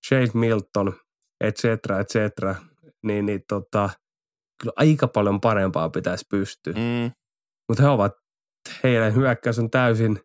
Shane 0.07 0.27
Milton, 0.33 0.93
et 1.41 1.55
cetera, 1.55 1.99
et 1.99 2.07
cetera, 2.09 2.55
niin, 3.03 3.25
niin 3.25 3.41
tota, 3.47 3.89
kyllä 4.61 4.73
aika 4.75 5.07
paljon 5.07 5.41
parempaa 5.41 5.89
pitäisi 5.89 6.25
pystyä. 6.29 6.73
Mm. 6.73 7.11
Mutta 7.69 7.83
he 7.83 7.89
ovat, 7.89 8.13
heidän 8.83 9.15
hyökkäys 9.15 9.59
on 9.59 9.69
täysin 9.69 10.19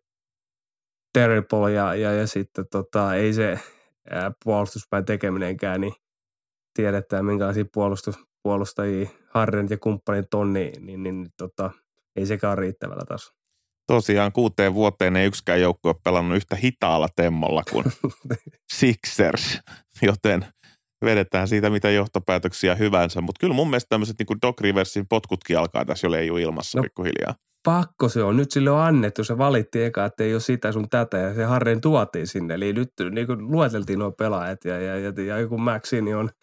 terrible 1.13 1.71
ja, 1.71 1.95
ja, 1.95 2.11
ja 2.13 2.27
sitten 2.27 2.65
tota, 2.71 3.15
ei 3.15 3.33
se 3.33 3.59
puolustuspäin 4.43 5.05
tekeminenkään, 5.05 5.81
niin 5.81 5.93
tiedetään, 6.73 7.25
minkälaisia 7.25 7.65
puolustus, 7.73 8.15
puolustajia 8.43 9.09
Harren 9.29 9.67
ja 9.69 9.77
kumppanit 9.77 10.33
on, 10.33 10.53
niin, 10.53 10.85
niin, 10.85 11.03
niin 11.03 11.27
tota, 11.37 11.71
ei 12.15 12.25
sekään 12.25 12.57
riittävällä 12.57 13.05
tasolla. 13.07 13.37
Tosiaan 13.87 14.31
kuuteen 14.31 14.73
vuoteen 14.73 15.15
ei 15.15 15.27
yksikään 15.27 15.61
joukkue 15.61 15.89
ole 15.89 16.01
pelannut 16.03 16.37
yhtä 16.37 16.55
hitaalla 16.55 17.07
temmolla 17.15 17.63
kuin 17.71 17.85
Sixers, 18.73 19.59
joten 20.01 20.45
vedetään 21.05 21.47
siitä 21.47 21.69
mitä 21.69 21.89
johtopäätöksiä 21.89 22.75
hyvänsä. 22.75 23.21
Mutta 23.21 23.39
kyllä 23.39 23.53
mun 23.53 23.69
mielestä 23.69 23.89
tämmöiset 23.89 24.15
niin 24.19 24.41
Doc 24.41 24.61
Riversin 24.61 25.07
potkutkin 25.09 25.57
alkaa 25.57 25.85
tässä 25.85 26.07
jo 26.07 26.11
leiju 26.11 26.37
ilmassa 26.37 26.77
no, 26.77 26.83
pikkuhiljaa. 26.83 27.35
Pakko 27.65 28.09
se 28.09 28.23
on. 28.23 28.37
Nyt 28.37 28.51
sille 28.51 28.71
on 28.71 28.79
annettu. 28.79 29.23
Se 29.23 29.37
valitti 29.37 29.83
eka, 29.83 30.05
että 30.05 30.23
ei 30.23 30.33
ole 30.33 30.39
sitä 30.39 30.71
sun 30.71 30.89
tätä 30.89 31.17
ja 31.17 31.33
se 31.33 31.43
Harren 31.43 31.81
tuotiin 31.81 32.27
sinne. 32.27 32.53
Eli 32.53 32.73
nyt 32.73 32.89
niin 33.11 33.27
kuin 33.27 33.51
lueteltiin 33.51 33.99
nuo 33.99 34.11
pelaajat 34.11 34.65
ja, 34.65 34.81
ja, 34.81 34.99
ja, 34.99 35.13
ja 35.27 35.39
joku 35.39 35.57
Maxini 35.57 36.13
on– 36.13 36.29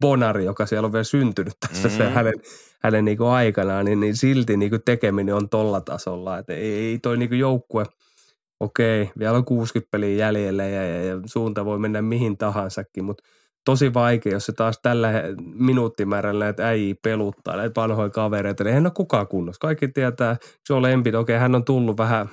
Bonari, 0.00 0.44
joka 0.44 0.66
siellä 0.66 0.86
on 0.86 0.92
vielä 0.92 1.04
syntynyt 1.04 1.54
tässä 1.68 1.88
mm-hmm. 1.88 2.04
se 2.04 2.10
hänen, 2.10 2.34
hänen 2.82 3.04
niin 3.04 3.18
kuin 3.18 3.30
aikanaan, 3.30 3.84
niin, 3.84 4.00
niin 4.00 4.16
silti 4.16 4.56
niin 4.56 4.70
kuin 4.70 4.82
tekeminen 4.84 5.34
on 5.34 5.48
tolla 5.48 5.80
tasolla. 5.80 6.38
Että 6.38 6.54
ei, 6.54 6.72
ei 6.72 6.98
toi 6.98 7.16
niin 7.16 7.28
kuin 7.28 7.38
joukkue, 7.38 7.84
okei, 8.60 9.10
vielä 9.18 9.36
on 9.36 9.44
60 9.44 9.90
peliä 9.90 10.16
jäljellä 10.16 10.64
ja, 10.64 10.86
ja, 10.86 11.04
ja 11.04 11.20
suunta 11.26 11.64
voi 11.64 11.78
mennä 11.78 12.02
mihin 12.02 12.38
tahansakin, 12.38 13.04
mutta 13.04 13.24
tosi 13.64 13.94
vaikea, 13.94 14.32
jos 14.32 14.46
se 14.46 14.52
taas 14.52 14.78
tällä 14.82 15.12
minuuttimäärällä 15.54 16.44
näitä 16.44 16.68
äijii 16.68 16.94
peluttaa, 16.94 17.56
näitä 17.56 17.80
vanhoja 17.80 18.10
kavereita, 18.10 18.64
niin 18.64 18.68
eihän 18.68 18.86
ole 18.86 18.92
kukaan 18.96 19.26
kunnossa. 19.26 19.60
Kaikki 19.60 19.88
tietää, 19.88 20.36
Joel 20.68 20.84
Embiid, 20.84 21.14
okei, 21.14 21.34
okay, 21.34 21.40
hän 21.40 21.54
on 21.54 21.64
tullut 21.64 21.98
vähän 21.98 22.28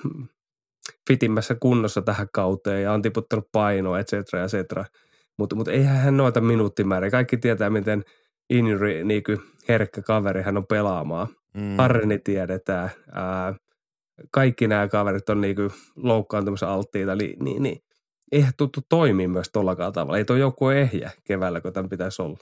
fitimmässä 1.07 1.55
kunnossa 1.55 2.01
tähän 2.01 2.27
kauteen 2.33 2.83
ja 2.83 2.91
on 2.91 3.01
tiputtanut 3.01 3.47
painoa, 3.51 3.99
et 3.99 4.07
cetera, 4.07 4.43
et 4.43 4.51
cetera. 4.51 4.85
Mutta 5.37 5.55
mut 5.55 5.67
eihän 5.67 5.97
hän 5.97 6.17
noita 6.17 6.41
minuuttimääriä. 6.41 7.11
Kaikki 7.11 7.37
tietää, 7.37 7.69
miten 7.69 8.03
injury, 8.49 9.03
niin 9.03 9.23
herkkä 9.69 10.01
kaveri 10.01 10.41
hän 10.41 10.57
on 10.57 10.67
pelaamaan. 10.67 11.27
Mm. 11.53 11.77
Harreni 11.77 12.19
tiedetään. 12.19 12.89
Ää, 13.11 13.55
kaikki 14.31 14.67
nämä 14.67 14.87
kaverit 14.87 15.29
on 15.29 15.41
niin 15.41 15.55
loukkaantumisen 15.95 16.69
alttiita. 16.69 17.15
Niin, 17.15 17.43
niin, 17.43 17.63
niin 17.63 17.83
eihän 18.31 18.53
tuttu 18.57 18.79
toimii 18.89 19.27
myös 19.27 19.49
tuollakaan 19.53 19.93
tavalla. 19.93 20.17
Ei 20.17 20.25
tuo 20.25 20.35
joku 20.35 20.69
ehjä 20.69 21.11
keväällä, 21.23 21.61
kun 21.61 21.73
tämän 21.73 21.89
pitäisi 21.89 22.21
olla. 22.21 22.37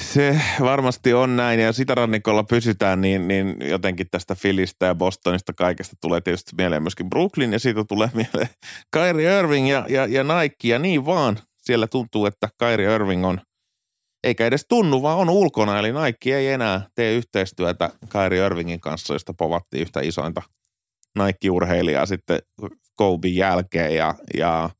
Se 0.00 0.40
varmasti 0.60 1.14
on 1.14 1.36
näin 1.36 1.60
ja 1.60 1.72
sitä 1.72 1.94
rannikolla 1.94 2.44
pysytään, 2.44 3.00
niin, 3.00 3.28
niin 3.28 3.56
jotenkin 3.60 4.06
tästä 4.10 4.34
Filistä 4.34 4.86
ja 4.86 4.94
Bostonista 4.94 5.52
kaikesta 5.52 5.96
tulee 6.00 6.20
tietysti 6.20 6.52
mieleen 6.58 6.82
myöskin 6.82 7.10
Brooklyn 7.10 7.52
ja 7.52 7.58
siitä 7.58 7.84
tulee 7.84 8.10
mieleen 8.20 8.48
Kyrie 8.92 9.38
Irving 9.38 9.70
ja, 9.70 9.86
ja, 9.88 10.06
ja 10.06 10.24
Nike 10.24 10.68
ja 10.68 10.78
niin 10.78 11.06
vaan. 11.06 11.38
Siellä 11.56 11.86
tuntuu, 11.86 12.26
että 12.26 12.48
Kyrie 12.58 12.94
Irving 12.94 13.26
on, 13.26 13.40
eikä 14.24 14.46
edes 14.46 14.66
tunnu, 14.68 15.02
vaan 15.02 15.18
on 15.18 15.30
ulkona, 15.30 15.78
eli 15.78 15.92
Nike 15.92 16.36
ei 16.36 16.48
enää 16.48 16.86
tee 16.94 17.14
yhteistyötä 17.14 17.90
Kyrie 18.08 18.46
Irvingin 18.46 18.80
kanssa, 18.80 19.14
josta 19.14 19.34
povattiin 19.34 19.80
yhtä 19.82 20.00
isointa 20.00 20.42
Nike-urheilijaa 21.18 22.06
sitten 22.06 22.38
Kobe 22.94 23.28
jälkeen 23.28 23.94
ja, 23.94 24.14
ja 24.36 24.70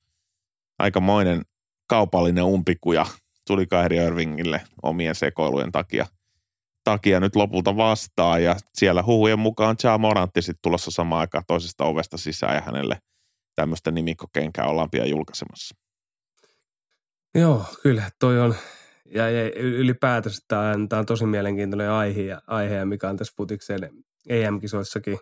aikamoinen 0.79 1.43
kaupallinen 1.89 2.45
umpikuja 2.45 3.07
tuli 3.47 3.67
Kyrie 3.67 4.05
Irvingille 4.05 4.61
omien 4.83 5.15
sekoilujen 5.15 5.73
takia, 5.73 6.07
takia 6.85 7.21
nyt 7.21 7.37
lopulta 7.37 7.77
vastaan 7.77 8.43
ja 8.43 8.57
siellä 8.75 9.03
huhujen 9.03 9.39
mukaan 9.39 9.77
Ja 9.85 9.99
Morantti 9.99 10.43
sitten 10.43 10.63
tulossa 10.63 10.91
samaan 10.91 11.21
aikaan 11.21 11.45
toisesta 11.47 11.85
ovesta 11.85 12.17
sisään 12.17 12.55
ja 12.55 12.61
hänelle 12.61 12.99
tämmöistä 13.55 13.91
nimikkokenkää 13.91 14.67
ollaan 14.67 14.91
pian 14.91 15.11
julkaisemassa. 15.11 15.75
Joo, 17.35 17.65
kyllä 17.83 18.11
toi 18.19 18.41
on, 18.41 18.55
ja, 19.05 19.31
ylipäätänsä 19.57 20.45
tämä 20.49 20.71
on, 20.99 21.07
tosi 21.07 21.27
mielenkiintoinen 21.27 21.91
aihe, 21.91 22.39
aihe, 22.47 22.85
mikä 22.85 23.09
on 23.09 23.17
tässä 23.17 23.35
futikseen 23.37 23.91
EM-kisoissakin 24.29 25.19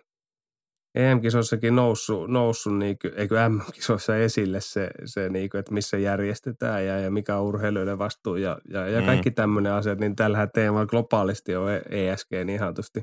EM-kisoissakin 0.95 1.75
noussut, 1.75 2.29
noussut 2.29 2.77
niin 2.77 2.97
kuin, 3.01 3.13
eikö 3.15 3.49
M-kisoissa 3.49 4.17
esille 4.17 4.61
se, 4.61 4.89
se 5.05 5.29
niin 5.29 5.49
kuin, 5.49 5.59
että 5.59 5.73
missä 5.73 5.97
järjestetään 5.97 6.85
ja, 6.85 6.99
ja 6.99 7.11
mikä 7.11 7.37
on 7.37 7.43
urheilijoiden 7.43 7.97
vastuu 7.97 8.35
ja, 8.35 8.57
ja, 8.73 8.87
ja 8.87 8.99
mm. 9.01 9.05
kaikki 9.05 9.31
tämmöinen 9.31 9.73
asiat, 9.73 9.99
niin 9.99 10.15
tällähän 10.15 10.49
teema 10.53 10.85
globaalisti 10.85 11.55
on 11.55 11.69
ESG 11.89 12.31
niin 12.31 12.49
ihantusti. 12.49 13.01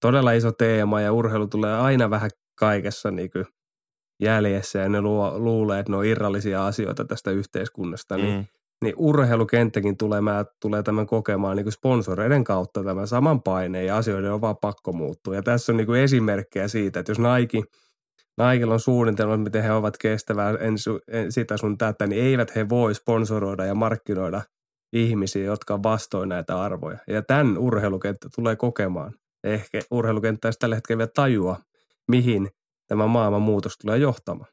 Todella 0.00 0.32
iso 0.32 0.52
teema 0.52 1.00
ja 1.00 1.12
urheilu 1.12 1.46
tulee 1.46 1.74
aina 1.74 2.10
vähän 2.10 2.30
kaikessa 2.54 3.10
niin 3.10 3.30
kuin 3.30 3.46
jäljessä 4.20 4.78
ja 4.78 4.88
ne 4.88 5.00
luo, 5.00 5.38
luulee, 5.38 5.80
että 5.80 5.92
ne 5.92 5.96
on 5.96 6.06
irrallisia 6.06 6.66
asioita 6.66 7.04
tästä 7.04 7.30
yhteiskunnasta, 7.30 8.16
niin 8.16 8.34
mm 8.34 8.34
niin 8.34 8.61
urheilukenttäkin 8.96 9.96
tulee, 9.96 10.20
mä, 10.20 10.44
tulee 10.60 10.82
tämän 10.82 11.06
kokemaan 11.06 11.56
niin 11.56 11.72
sponsoreiden 11.72 12.44
kautta 12.44 12.84
tämän 12.84 13.08
saman 13.08 13.42
paineen 13.42 13.86
ja 13.86 13.96
asioiden 13.96 14.32
on 14.32 14.40
vaan 14.40 14.56
pakko 14.56 14.92
muuttua. 14.92 15.34
Ja 15.34 15.42
tässä 15.42 15.72
on 15.72 15.76
niin 15.76 15.86
kuin 15.86 16.00
esimerkkejä 16.00 16.68
siitä, 16.68 17.00
että 17.00 17.12
jos 17.12 17.18
Nike, 17.18 17.62
Nikella 18.38 18.74
on 18.74 18.80
suunnitelma, 18.80 19.36
miten 19.36 19.62
he 19.62 19.72
ovat 19.72 19.98
kestävää 19.98 20.50
en, 20.50 20.74
en, 21.08 21.32
sitä 21.32 21.56
sun 21.56 21.78
tätä, 21.78 22.06
niin 22.06 22.24
eivät 22.24 22.54
he 22.56 22.68
voi 22.68 22.94
sponsoroida 22.94 23.64
ja 23.64 23.74
markkinoida 23.74 24.42
ihmisiä, 24.92 25.44
jotka 25.44 25.82
vastoin 25.82 26.28
näitä 26.28 26.60
arvoja. 26.60 26.98
Ja 27.06 27.22
tämän 27.22 27.58
urheilukenttä 27.58 28.28
tulee 28.34 28.56
kokemaan. 28.56 29.14
Ehkä 29.44 29.80
urheilukenttä 29.90 30.48
ei 30.48 30.52
tällä 30.58 30.74
hetkellä 30.74 30.98
vielä 30.98 31.10
tajua, 31.14 31.56
mihin 32.08 32.48
tämä 32.86 33.06
maailman 33.06 33.42
muutos 33.42 33.78
tulee 33.78 33.98
johtamaan 33.98 34.52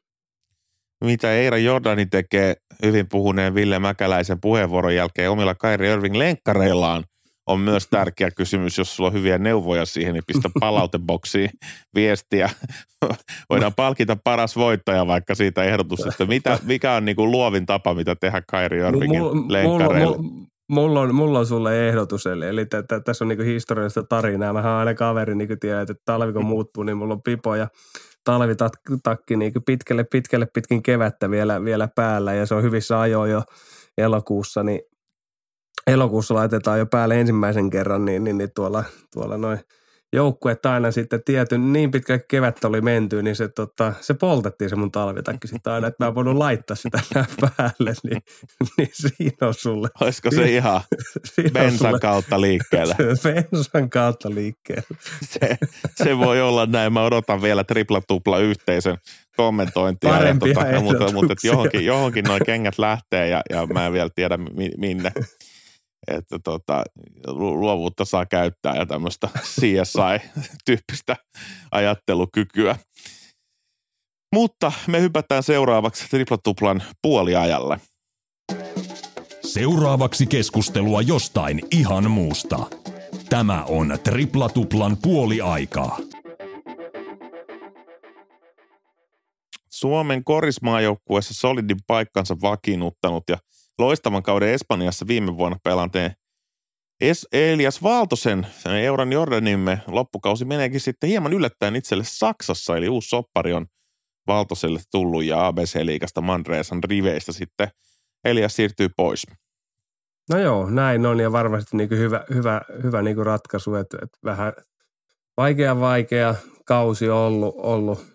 mitä 1.04 1.32
Eira 1.32 1.58
Jordani 1.58 2.06
tekee 2.06 2.54
hyvin 2.82 3.08
puhuneen 3.08 3.54
Ville 3.54 3.78
Mäkäläisen 3.78 4.40
puheenvuoron 4.40 4.94
jälkeen 4.94 5.30
omilla 5.30 5.54
Kairi 5.54 5.88
Irving 5.88 6.16
lenkkareillaan, 6.16 7.04
on 7.46 7.60
myös 7.60 7.88
tärkeä 7.90 8.30
kysymys. 8.30 8.78
Jos 8.78 8.96
sulla 8.96 9.08
on 9.08 9.14
hyviä 9.14 9.38
neuvoja 9.38 9.86
siihen, 9.86 10.14
niin 10.14 10.24
pistä 10.26 10.50
palauteboksiin 10.60 11.50
viestiä. 11.94 12.50
Voidaan 13.50 13.74
palkita 13.74 14.16
paras 14.24 14.56
voittaja 14.56 15.06
vaikka 15.06 15.34
siitä 15.34 15.64
ehdotus, 15.64 16.06
että 16.06 16.26
mitä, 16.26 16.58
mikä 16.62 16.92
on 16.92 17.04
niin 17.04 17.16
kuin 17.16 17.30
luovin 17.30 17.66
tapa, 17.66 17.94
mitä 17.94 18.16
tehdä 18.16 18.42
Kairi 18.50 18.78
Irvingin 18.78 19.22
lenkkareilla. 19.52 20.16
Mulla 20.70 21.00
on, 21.00 21.14
mulla 21.14 21.38
on 21.38 21.46
sulle 21.46 21.88
ehdotus, 21.88 22.26
eli, 22.26 22.46
eli 22.46 22.66
t- 22.66 22.68
t- 22.68 23.04
tässä 23.04 23.24
on 23.24 23.28
niinku 23.28 23.44
historiallista 23.44 24.02
tarinaa. 24.02 24.52
Mä 24.52 24.78
aina 24.78 24.94
kaveri 24.94 25.34
niin 25.34 25.58
tiedät, 25.60 25.90
että 25.90 26.02
talvi 26.04 26.32
kun 26.32 26.44
muuttuu, 26.54 26.82
niin 26.82 26.96
mulla 26.96 27.14
on 27.14 27.22
pipo 27.22 27.54
ja 27.54 27.68
talvitakki 28.30 29.36
niin 29.36 29.52
pitkälle, 29.66 30.04
pitkälle 30.04 30.46
pitkin 30.54 30.82
kevättä 30.82 31.30
vielä, 31.30 31.64
vielä 31.64 31.88
päällä 31.94 32.34
ja 32.34 32.46
se 32.46 32.54
on 32.54 32.62
hyvissä 32.62 33.00
ajoin 33.00 33.30
jo 33.30 33.42
elokuussa, 33.98 34.62
niin 34.62 34.80
elokuussa 35.86 36.34
laitetaan 36.34 36.78
jo 36.78 36.86
päälle 36.86 37.20
ensimmäisen 37.20 37.70
kerran, 37.70 38.04
niin, 38.04 38.24
niin, 38.24 38.38
niin 38.38 38.50
tuolla, 38.54 38.84
tuolla 39.14 39.38
noin– 39.38 39.60
joukkueet 40.12 40.66
aina 40.66 40.90
sitten 40.90 41.24
tietyn, 41.24 41.72
niin 41.72 41.90
pitkä 41.90 42.18
kevättä 42.18 42.68
oli 42.68 42.80
menty, 42.80 43.22
niin 43.22 43.36
se, 43.36 43.48
tota, 43.48 43.92
se 44.00 44.14
poltettiin 44.14 44.70
se 44.70 44.76
mun 44.76 44.92
talvitakki 44.92 45.48
sitten 45.48 45.72
aina, 45.72 45.86
että 45.86 46.04
mä 46.04 46.08
en 46.08 46.14
voinut 46.14 46.36
laittaa 46.36 46.76
sitä 46.76 47.00
päälle, 47.40 47.92
niin, 48.02 48.22
niin 48.76 48.90
siinä 48.92 49.46
on 49.46 49.54
sulle. 49.54 49.88
Olisiko 50.00 50.30
se 50.30 50.50
ihan 50.50 50.80
bensan 51.52 52.00
kautta 52.00 52.40
liikkeellä? 52.40 52.94
bensan 53.22 53.90
kautta 53.90 54.30
liikkeellä. 54.30 54.96
Se, 55.22 55.58
se 55.94 56.18
voi 56.18 56.40
olla 56.40 56.66
näin. 56.66 56.92
Mä 56.92 57.04
odotan 57.04 57.42
vielä 57.42 57.64
tripla-tupla 57.64 58.38
yhteisön 58.38 58.96
kommentointia. 59.36 60.10
Parempia 60.10 60.50
ja 60.50 60.54
tota, 60.54 60.80
mutta, 60.80 61.12
mutta 61.12 61.34
johonkin, 61.44 61.84
johonkin 61.84 62.24
noin 62.24 62.42
kengät 62.46 62.78
lähtee 62.78 63.28
ja, 63.28 63.42
ja 63.50 63.66
mä 63.66 63.86
en 63.86 63.92
vielä 63.92 64.10
tiedä 64.14 64.38
minne 64.78 65.12
että 66.06 66.38
tota, 66.38 66.84
luovuutta 67.36 68.04
saa 68.04 68.26
käyttää 68.26 68.76
ja 68.76 68.86
tämmöistä 68.86 69.28
CSI-tyyppistä 69.60 71.16
ajattelukykyä. 71.70 72.76
Mutta 74.34 74.72
me 74.86 75.00
hypätään 75.00 75.42
seuraavaksi 75.42 76.08
triplatuplan 76.10 76.82
puoliajalle. 77.02 77.80
Seuraavaksi 79.44 80.26
keskustelua 80.26 81.02
jostain 81.02 81.60
ihan 81.70 82.10
muusta. 82.10 82.58
Tämä 83.28 83.64
on 83.64 83.98
triplatuplan 84.04 84.96
puoliaikaa. 85.02 85.98
Suomen 89.68 90.24
korismaajoukkueessa 90.24 91.34
solidin 91.34 91.78
paikkansa 91.86 92.36
vakiinnuttanut 92.42 93.24
ja– 93.28 93.38
loistavan 93.80 94.22
kauden 94.22 94.48
Espanjassa 94.48 95.06
viime 95.06 95.36
vuonna 95.36 95.58
pelanteen 95.64 96.12
es- 97.04 97.28
Elias 97.32 97.82
Valtosen, 97.82 98.46
Euran 98.82 99.12
Jordanimme, 99.12 99.80
loppukausi 99.86 100.44
meneekin 100.44 100.80
sitten 100.80 101.08
hieman 101.08 101.32
yllättäen 101.32 101.76
itselle 101.76 102.04
Saksassa, 102.06 102.76
eli 102.76 102.88
uusi 102.88 103.08
soppari 103.08 103.52
on 103.52 103.66
Valtoselle 104.26 104.80
tullut 104.90 105.24
ja 105.24 105.46
ABC-liigasta 105.46 106.20
Mandreesan 106.20 106.84
riveistä 106.84 107.32
sitten 107.32 107.68
Elias 108.24 108.56
siirtyy 108.56 108.88
pois. 108.96 109.26
No 110.30 110.38
joo, 110.38 110.70
näin 110.70 111.06
on 111.06 111.20
ja 111.20 111.32
varmasti 111.32 111.76
niin 111.76 111.90
hyvä, 111.90 112.24
hyvä, 112.34 112.60
hyvä 112.82 113.02
niin 113.02 113.26
ratkaisu, 113.26 113.74
että, 113.74 113.98
että 114.02 114.18
vähän 114.24 114.52
vaikea 115.36 115.80
vaikea 115.80 116.34
kausi 116.64 117.08
ollut, 117.08 117.54
ollut 117.56 118.06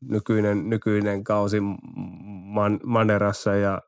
nykyinen, 0.00 0.70
nykyinen 0.70 1.24
kausi 1.24 1.60
man, 2.44 2.80
Manerassa 2.84 3.54
ja 3.54 3.82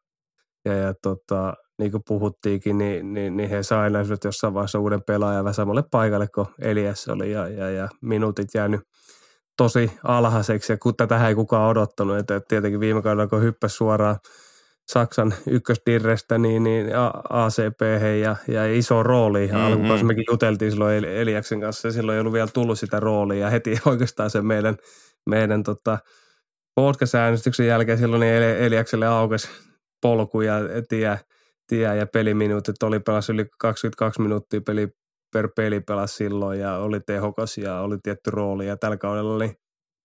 ja, 0.64 0.74
ja 0.74 0.94
tota, 1.02 1.54
niin 1.78 1.90
kuin 1.90 2.02
puhuttiinkin, 2.08 2.78
niin, 2.78 3.14
niin, 3.14 3.36
niin 3.36 3.50
he 3.50 3.62
sainaisivat 3.62 4.24
jossain 4.24 4.54
vaiheessa 4.54 4.78
uuden 4.78 5.02
pelaajan 5.02 5.54
samalle 5.54 5.84
paikalle 5.90 6.26
kuin 6.34 6.48
Elias 6.60 7.08
oli 7.08 7.32
ja, 7.32 7.48
ja, 7.48 7.70
ja 7.70 7.88
minuutit 8.00 8.48
jäänyt 8.54 8.80
tosi 9.56 9.90
alhaiseksi 10.04 10.72
ja 10.72 10.76
kun 10.76 10.96
tätä 10.96 11.28
ei 11.28 11.34
kukaan 11.34 11.70
odottanut, 11.70 12.18
että, 12.18 12.40
tietenkin 12.40 12.80
viime 12.80 13.02
kaudella 13.02 13.26
kun 13.26 13.42
hyppäsi 13.42 13.76
suoraan 13.76 14.16
Saksan 14.92 15.34
ykkösdirrestä 15.46 16.38
niin, 16.38 16.64
niin 16.64 16.86
ACP 17.28 17.80
ja, 18.22 18.36
ja 18.48 18.76
iso 18.76 19.02
rooli. 19.02 19.46
Mm-hmm. 19.46 19.66
Alkukausi 19.66 20.04
mekin 20.04 20.24
juteltiin 20.30 20.70
silloin 20.70 21.04
Eliaksen 21.04 21.60
kanssa 21.60 21.88
ja 21.88 21.92
silloin 21.92 22.14
ei 22.16 22.20
ollut 22.20 22.32
vielä 22.32 22.48
tullut 22.54 22.78
sitä 22.78 23.00
roolia 23.00 23.38
ja 23.38 23.50
heti 23.50 23.78
oikeastaan 23.86 24.30
se 24.30 24.42
meidän, 24.42 24.76
meidän 25.30 25.62
tota, 25.62 25.98
podcast-äänestyksen 26.74 27.66
jälkeen 27.66 27.98
silloin 27.98 28.20
niin 28.20 28.42
Eliakselle 28.42 29.06
aukesi 29.06 29.48
polku 30.04 30.40
ja 30.40 30.54
tie, 30.88 31.18
tie 31.68 31.96
ja 31.96 32.06
peliminuutit. 32.06 32.82
Oli 32.82 33.00
pelas 33.00 33.30
yli 33.30 33.46
22 33.58 34.22
minuuttia 34.22 34.60
peli 34.60 34.88
per 35.32 35.48
peli 35.56 35.80
pelas 35.80 36.16
silloin 36.16 36.60
ja 36.60 36.76
oli 36.76 37.00
tehokas 37.00 37.58
ja 37.58 37.80
oli 37.80 37.98
tietty 38.02 38.30
rooli. 38.30 38.66
Ja 38.66 38.76
tällä 38.76 38.96
kaudella 38.96 39.34
oli 39.34 39.52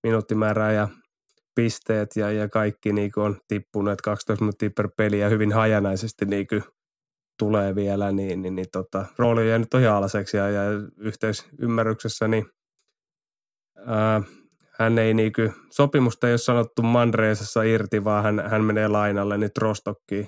minuuttimäärää 0.03 0.71
ja 0.71 0.87
pisteet 1.55 2.09
ja, 2.15 2.31
ja 2.31 2.49
kaikki 2.49 2.93
niin 2.93 3.11
on 3.15 3.37
tippunut, 3.47 4.01
12 4.01 4.43
minuuttia 4.43 4.69
per 4.75 4.89
peli 4.97 5.19
ja 5.19 5.29
hyvin 5.29 5.53
hajanaisesti 5.53 6.25
niin 6.25 6.47
tulee 7.39 7.75
vielä, 7.75 8.11
niin, 8.11 8.41
niin, 8.41 8.55
niin 8.55 8.67
tota, 8.71 9.05
rooli 9.17 9.41
on 9.41 9.47
jäänyt 9.47 9.73
ihan 9.73 9.95
alaseksi 9.95 10.37
ja, 10.37 10.49
ja 10.49 10.61
yhteisymmärryksessä, 10.97 12.27
niin 12.27 12.45
ää, 13.85 14.21
hän 14.79 14.97
ei 14.97 15.13
niin 15.13 15.33
kuin, 15.33 15.53
sopimusta 15.71 16.27
ei 16.27 16.33
ole 16.33 16.37
sanottu 16.37 16.81
Mandreesassa 16.81 17.63
irti, 17.63 18.03
vaan 18.03 18.23
hän, 18.23 18.49
hän 18.49 18.63
menee 18.63 18.87
lainalle 18.87 19.37
nyt 19.37 19.57
Rostokkiin, 19.57 20.27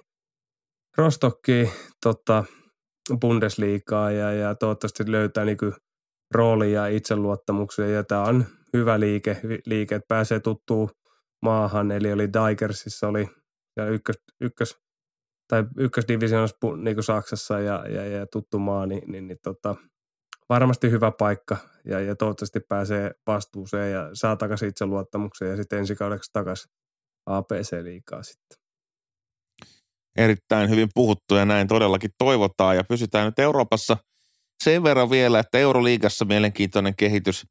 Rostokkiin 0.97 1.69
tota, 2.03 2.43
Bundesliigaa 3.21 4.11
ja, 4.11 4.33
ja 4.33 4.55
toivottavasti 4.55 5.11
löytää 5.11 5.45
niin 5.45 5.57
kuin, 5.57 5.73
roolia 6.33 6.87
ja 6.87 6.97
itseluottamuksen 6.97 7.93
ja 7.93 8.03
tämä 8.03 8.23
on 8.23 8.45
hyvä 8.73 8.99
liike, 8.99 9.37
liike 9.65 9.95
että 9.95 10.07
pääsee 10.07 10.39
tuttuun 10.39 10.89
maahan, 11.41 11.91
eli 11.91 12.13
oli 12.13 12.29
Digersissa 12.33 13.07
oli 13.07 13.29
ja 13.77 13.85
ykkös, 13.85 14.15
ykkös 14.41 14.77
tai 15.47 15.63
ykkösdivisioonassa 15.77 16.57
niin 16.77 17.03
Saksassa 17.03 17.59
ja, 17.59 17.87
ja, 17.87 18.05
ja 18.05 18.25
tuttu 18.27 18.59
maa, 18.59 18.85
niin, 18.85 19.11
niin, 19.11 19.27
niin 19.27 19.37
tota, 19.43 19.75
varmasti 20.51 20.91
hyvä 20.91 21.11
paikka 21.11 21.57
ja, 21.85 21.99
ja 21.99 22.15
toivottavasti 22.15 22.59
pääsee 22.59 23.11
vastuuseen 23.27 23.91
ja 23.91 24.09
saa 24.13 24.35
takaisin 24.35 24.69
itseluottamuksen 24.69 25.49
ja 25.49 25.55
sitten 25.55 25.79
ensi 25.79 25.95
kaudeksi 25.95 26.29
takaisin 26.33 26.71
APC-liikaa 27.25 28.23
sitten. 28.23 28.57
Erittäin 30.17 30.69
hyvin 30.69 30.89
puhuttu 30.93 31.35
ja 31.35 31.45
näin 31.45 31.67
todellakin 31.67 32.11
toivotaan 32.17 32.75
ja 32.75 32.83
pysytään 32.83 33.25
nyt 33.25 33.39
Euroopassa 33.39 33.97
sen 34.63 34.83
verran 34.83 35.09
vielä, 35.09 35.39
että 35.39 35.57
Euroliigassa 35.57 36.25
mielenkiintoinen 36.25 36.95
kehitys 36.95 37.47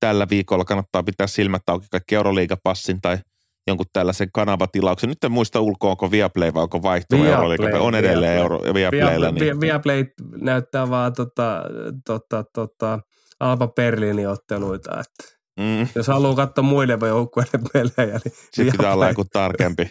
tällä 0.00 0.26
viikolla 0.30 0.64
kannattaa 0.64 1.02
pitää 1.02 1.26
silmät 1.26 1.62
auki 1.66 1.86
kaikki 1.90 2.14
Euroliigapassin 2.14 3.00
tai– 3.00 3.18
jonkun 3.66 3.86
tällaisen 3.92 4.28
kanavatilauksen. 4.32 5.08
Nyt 5.08 5.24
en 5.24 5.32
muista 5.32 5.60
ulkoa, 5.60 5.90
onko 5.90 6.10
Viaplay 6.10 6.54
vai 6.54 6.62
onko 6.62 6.82
vaihtunut 6.82 7.26
Euroliiga. 7.26 7.78
On 7.78 7.94
edelleen 7.94 8.38
Euro, 8.38 8.60
Viaplaylla. 8.74 9.30
Niin. 9.30 9.60
Viaplay 9.60 10.04
näyttää 10.40 10.90
vaan 10.90 11.12
tota, 11.12 11.62
tota, 12.06 12.44
tota, 12.54 12.98
Alba 13.40 13.68
Berliinin 13.68 14.28
otteluita. 14.28 14.90
Että 14.90 15.34
mm. 15.60 15.88
Jos 15.94 16.06
haluaa 16.08 16.34
katsoa 16.34 16.64
muiden 16.64 16.98
joukkueiden 17.02 17.60
pelejä, 17.72 18.20
niin 18.24 18.34
Sitten 18.52 18.72
pitää 18.72 18.92
olla 18.92 19.08
joku 19.08 19.24
tarkempi, 19.32 19.90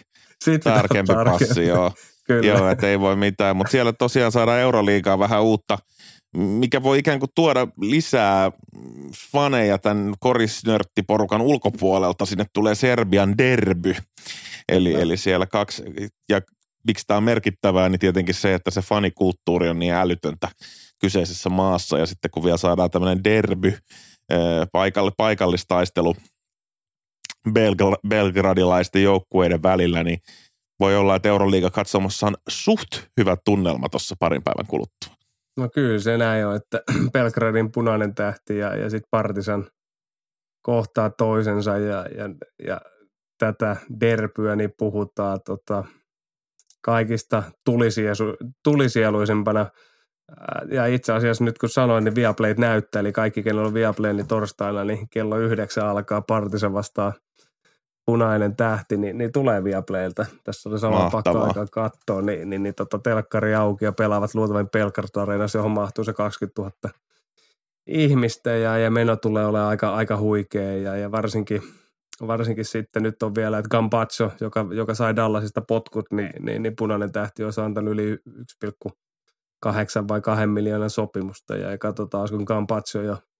tarkempi 0.64 1.12
passi, 1.24 1.66
joo. 1.66 1.92
Kyllä. 2.26 2.46
Joo, 2.46 2.68
että 2.68 2.88
ei 2.88 3.00
voi 3.00 3.16
mitään. 3.16 3.56
Mutta 3.56 3.70
siellä 3.70 3.92
tosiaan 3.92 4.32
saadaan 4.32 4.60
Euroliigaa 4.60 5.18
vähän 5.18 5.42
uutta– 5.42 5.78
mikä 6.36 6.82
voi 6.82 6.98
ikään 6.98 7.18
kuin 7.18 7.30
tuoda 7.34 7.68
lisää 7.80 8.52
faneja 9.32 9.78
tämän 9.78 10.14
korisnörttiporukan 10.20 11.40
ulkopuolelta. 11.40 12.26
Sinne 12.26 12.44
tulee 12.52 12.74
Serbian 12.74 13.38
derby. 13.38 13.96
Eli, 14.68 14.92
no. 14.92 14.98
eli 14.98 15.16
siellä 15.16 15.46
kaksi, 15.46 15.82
ja 16.28 16.40
miksi 16.86 17.04
tämä 17.06 17.16
on 17.16 17.24
merkittävää, 17.24 17.88
niin 17.88 17.98
tietenkin 17.98 18.34
se, 18.34 18.54
että 18.54 18.70
se 18.70 18.80
fanikulttuuri 18.80 19.68
on 19.68 19.78
niin 19.78 19.92
älytöntä 19.92 20.48
kyseisessä 21.00 21.50
maassa. 21.50 21.98
Ja 21.98 22.06
sitten 22.06 22.30
kun 22.30 22.44
vielä 22.44 22.56
saadaan 22.56 22.90
tämmöinen 22.90 23.24
derby, 23.24 23.78
paikall, 24.72 25.10
paikallistaistelu 25.16 26.16
belgra- 27.48 28.08
belgradilaisten 28.08 29.02
joukkueiden 29.02 29.62
välillä, 29.62 30.04
niin 30.04 30.18
voi 30.80 30.96
olla, 30.96 31.16
että 31.16 31.28
Euroliiga 31.28 31.70
katsomassa 31.70 32.26
on 32.26 32.34
suht 32.48 32.88
hyvä 33.20 33.36
tunnelma 33.44 33.88
tuossa 33.88 34.14
parin 34.20 34.42
päivän 34.42 34.66
kuluttua. 34.66 35.14
No 35.56 35.68
kyllä 35.74 35.98
se 35.98 36.18
näin 36.18 36.46
on, 36.46 36.56
että 36.56 36.82
Belgradin 37.12 37.72
punainen 37.72 38.14
tähti 38.14 38.58
ja, 38.58 38.76
ja 38.76 38.90
sitten 38.90 39.08
Partisan 39.10 39.66
kohtaa 40.62 41.10
toisensa 41.10 41.78
ja, 41.78 42.06
ja, 42.06 42.28
ja 42.66 42.80
tätä 43.38 43.76
derpyä 44.00 44.56
niin 44.56 44.72
puhutaan 44.78 45.40
tota, 45.46 45.84
kaikista 46.82 47.42
tulisieluisempana. 48.64 49.66
Ja 50.70 50.86
itse 50.86 51.12
asiassa 51.12 51.44
nyt 51.44 51.58
kun 51.58 51.68
sanoin, 51.68 52.04
niin 52.04 52.14
Viaplay 52.14 52.54
näyttää, 52.58 53.00
eli 53.00 53.12
kaikki, 53.12 53.42
kenellä 53.42 53.66
on 53.66 53.74
Viaplay, 53.74 54.12
niin 54.12 54.26
torstaina, 54.26 54.84
niin 54.84 55.08
kello 55.08 55.38
yhdeksän 55.38 55.86
alkaa 55.86 56.22
Partisan 56.22 56.72
vastaan 56.72 57.12
punainen 58.06 58.56
tähti, 58.56 58.96
niin, 58.96 59.18
niin 59.18 59.32
tulee 59.32 59.64
Viaplaylta. 59.64 60.26
Tässä 60.44 60.68
oli 60.68 60.78
sama 60.78 61.10
pakko 61.10 61.42
aika 61.42 61.66
katsoa, 61.70 62.22
niin, 62.22 62.50
niin, 62.50 62.62
niin 62.62 62.74
tota, 62.74 62.98
telkkari 62.98 63.54
auki 63.54 63.84
ja 63.84 63.92
pelaavat 63.92 64.34
luultavasti 64.34 64.68
Pelkartareenassa, 64.72 65.58
johon 65.58 65.70
mahtuu 65.70 66.04
se 66.04 66.12
20 66.12 66.62
000 66.62 66.72
ihmistä 67.86 68.50
ja, 68.50 68.78
ja 68.78 68.90
meno 68.90 69.16
tulee 69.16 69.46
olemaan 69.46 69.68
aika, 69.68 69.94
aika 69.94 70.16
huikea. 70.16 70.76
Ja, 70.76 70.96
ja 70.96 71.10
varsinkin, 71.12 71.62
varsinkin 72.26 72.64
sitten 72.64 73.02
nyt 73.02 73.22
on 73.22 73.34
vielä, 73.34 73.58
että 73.58 73.68
Gambaccio, 73.68 74.32
joka, 74.40 74.66
joka 74.70 74.94
sai 74.94 75.16
Dallasista 75.16 75.60
potkut, 75.60 76.06
niin, 76.12 76.32
niin, 76.40 76.62
niin 76.62 76.76
punainen 76.76 77.12
tähti 77.12 77.44
on 77.44 77.52
antanut 77.64 77.92
yli 77.92 78.18
1,8 78.64 80.08
vai 80.08 80.20
2 80.20 80.46
miljoonan 80.46 80.90
sopimusta. 80.90 81.56
Ja 81.56 81.78
katsotaan, 81.78 82.28
kun 82.30 82.44
Gambaccio 82.46 83.02
jo– 83.02 83.16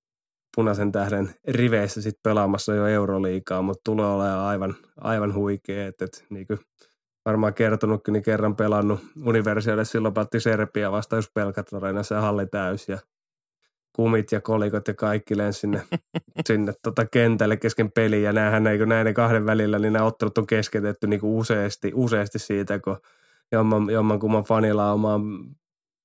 punaisen 0.55 0.93
tähden 0.93 1.35
riveissä 1.49 2.03
sit 2.03 2.19
pelaamassa 2.23 2.75
jo 2.75 2.87
Euroliikaa, 2.87 3.63
mutta 3.63 3.81
tulee 3.85 4.07
olemaan 4.07 4.47
aivan, 4.47 4.75
aivan 4.97 5.35
huikea. 5.35 5.87
Et, 5.87 6.03
et, 6.03 6.25
niin 6.31 6.47
kuin 6.47 6.59
varmaan 7.25 7.55
kertonutkin, 7.55 8.13
niin 8.13 8.23
kerran 8.23 8.57
pelannut 8.57 9.01
universialle 9.25 9.85
silloin 9.85 10.15
päätti 10.15 10.41
Serbia 10.41 10.93
vasta, 10.93 11.17
jos 11.17 11.31
pelkät 11.35 11.67
se 12.03 12.15
halli 12.15 12.47
täys 12.47 12.89
ja 12.89 12.99
kumit 13.97 14.33
ja 14.33 14.41
kolikot 14.41 14.89
ja 14.89 14.95
kaikki 14.95 15.37
lensi 15.37 15.61
sinne, 15.61 15.83
sinne 16.47 16.73
tota 16.83 17.07
kentälle 17.07 17.57
kesken 17.57 17.93
peliä. 17.93 18.21
Ja 18.21 18.33
näähän 18.33 18.65
niin 18.65 18.89
näiden 18.89 19.15
kahden 19.15 19.47
välillä, 19.47 19.79
niin 19.79 19.93
nämä 19.93 20.05
ottelut 20.05 20.39
on 20.39 20.47
keskeytetty 20.47 21.07
niin 21.07 21.21
useasti, 21.23 21.93
useasti 21.95 22.39
siitä, 22.39 22.79
kun 22.79 22.97
jomman, 23.53 23.91
jomman 23.91 24.19
kumman 24.19 24.45
fanilla 24.45 24.93
on 24.93 25.01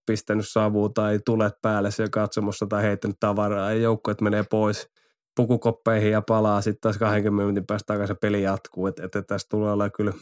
pistänyt 0.10 0.48
savu 0.48 0.89
tai 0.89 1.19
tulet 1.26 1.54
päälle 1.62 1.91
siellä 1.91 2.10
katsomossa 2.10 2.65
tai 2.67 2.84
heittänyt 2.84 3.17
tavaraa 3.19 3.72
ja 3.72 3.80
joukkueet 3.80 4.22
menee 4.22 4.43
pois 4.43 4.89
pukukoppeihin 5.36 6.12
ja 6.12 6.22
palaa 6.22 6.62
sitten 6.62 6.82
taas 6.82 6.98
20 6.98 7.41
minuutin 7.41 7.65
päästä 7.65 7.93
takaisin 7.93 8.17
peli 8.22 8.41
jatkuu. 8.41 8.88
Että 8.88 9.06
et, 9.06 9.15
et 9.15 9.28
tästä 9.28 9.50
tulee 9.50 9.72
olla 9.72 9.89
kyllä, 9.89 10.13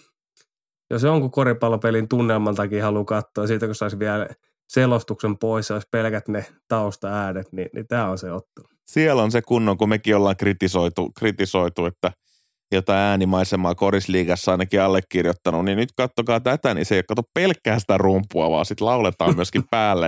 jos 0.89 1.03
jonkun 1.03 1.31
koripallopelin 1.31 2.07
tunnelman 2.07 2.55
takia 2.55 2.85
haluaa 2.85 3.05
katsoa, 3.05 3.47
siitä 3.47 3.65
kun 3.65 3.75
saisi 3.75 3.99
vielä 3.99 4.27
selostuksen 4.69 5.37
pois 5.37 5.71
olisi 5.71 5.87
pelkät 5.91 6.27
ne 6.27 6.45
tausta-äänet, 6.67 7.51
niin, 7.51 7.69
niin 7.73 7.87
tämä 7.87 8.09
on 8.09 8.17
se 8.17 8.31
ottelu. 8.31 8.67
Siellä 8.87 9.23
on 9.23 9.31
se 9.31 9.41
kunnon, 9.41 9.77
kun 9.77 9.89
mekin 9.89 10.15
ollaan 10.15 10.37
kritisoitu, 10.37 11.11
kritisoitu 11.19 11.85
että– 11.85 12.11
jotain 12.71 12.99
äänimaisemaa 12.99 13.75
korisliigassa 13.75 14.51
ainakin 14.51 14.81
allekirjoittanut, 14.81 15.65
niin 15.65 15.77
nyt 15.77 15.91
kattokaa 15.97 16.39
tätä, 16.39 16.73
niin 16.73 16.85
se 16.85 16.95
ei 16.95 17.03
kato 17.03 17.21
pelkkää 17.33 17.79
sitä 17.79 17.97
rumpua, 17.97 18.49
vaan 18.49 18.65
sitten 18.65 18.87
lauletaan 18.87 19.35
myöskin 19.35 19.63
päälle. 19.71 20.07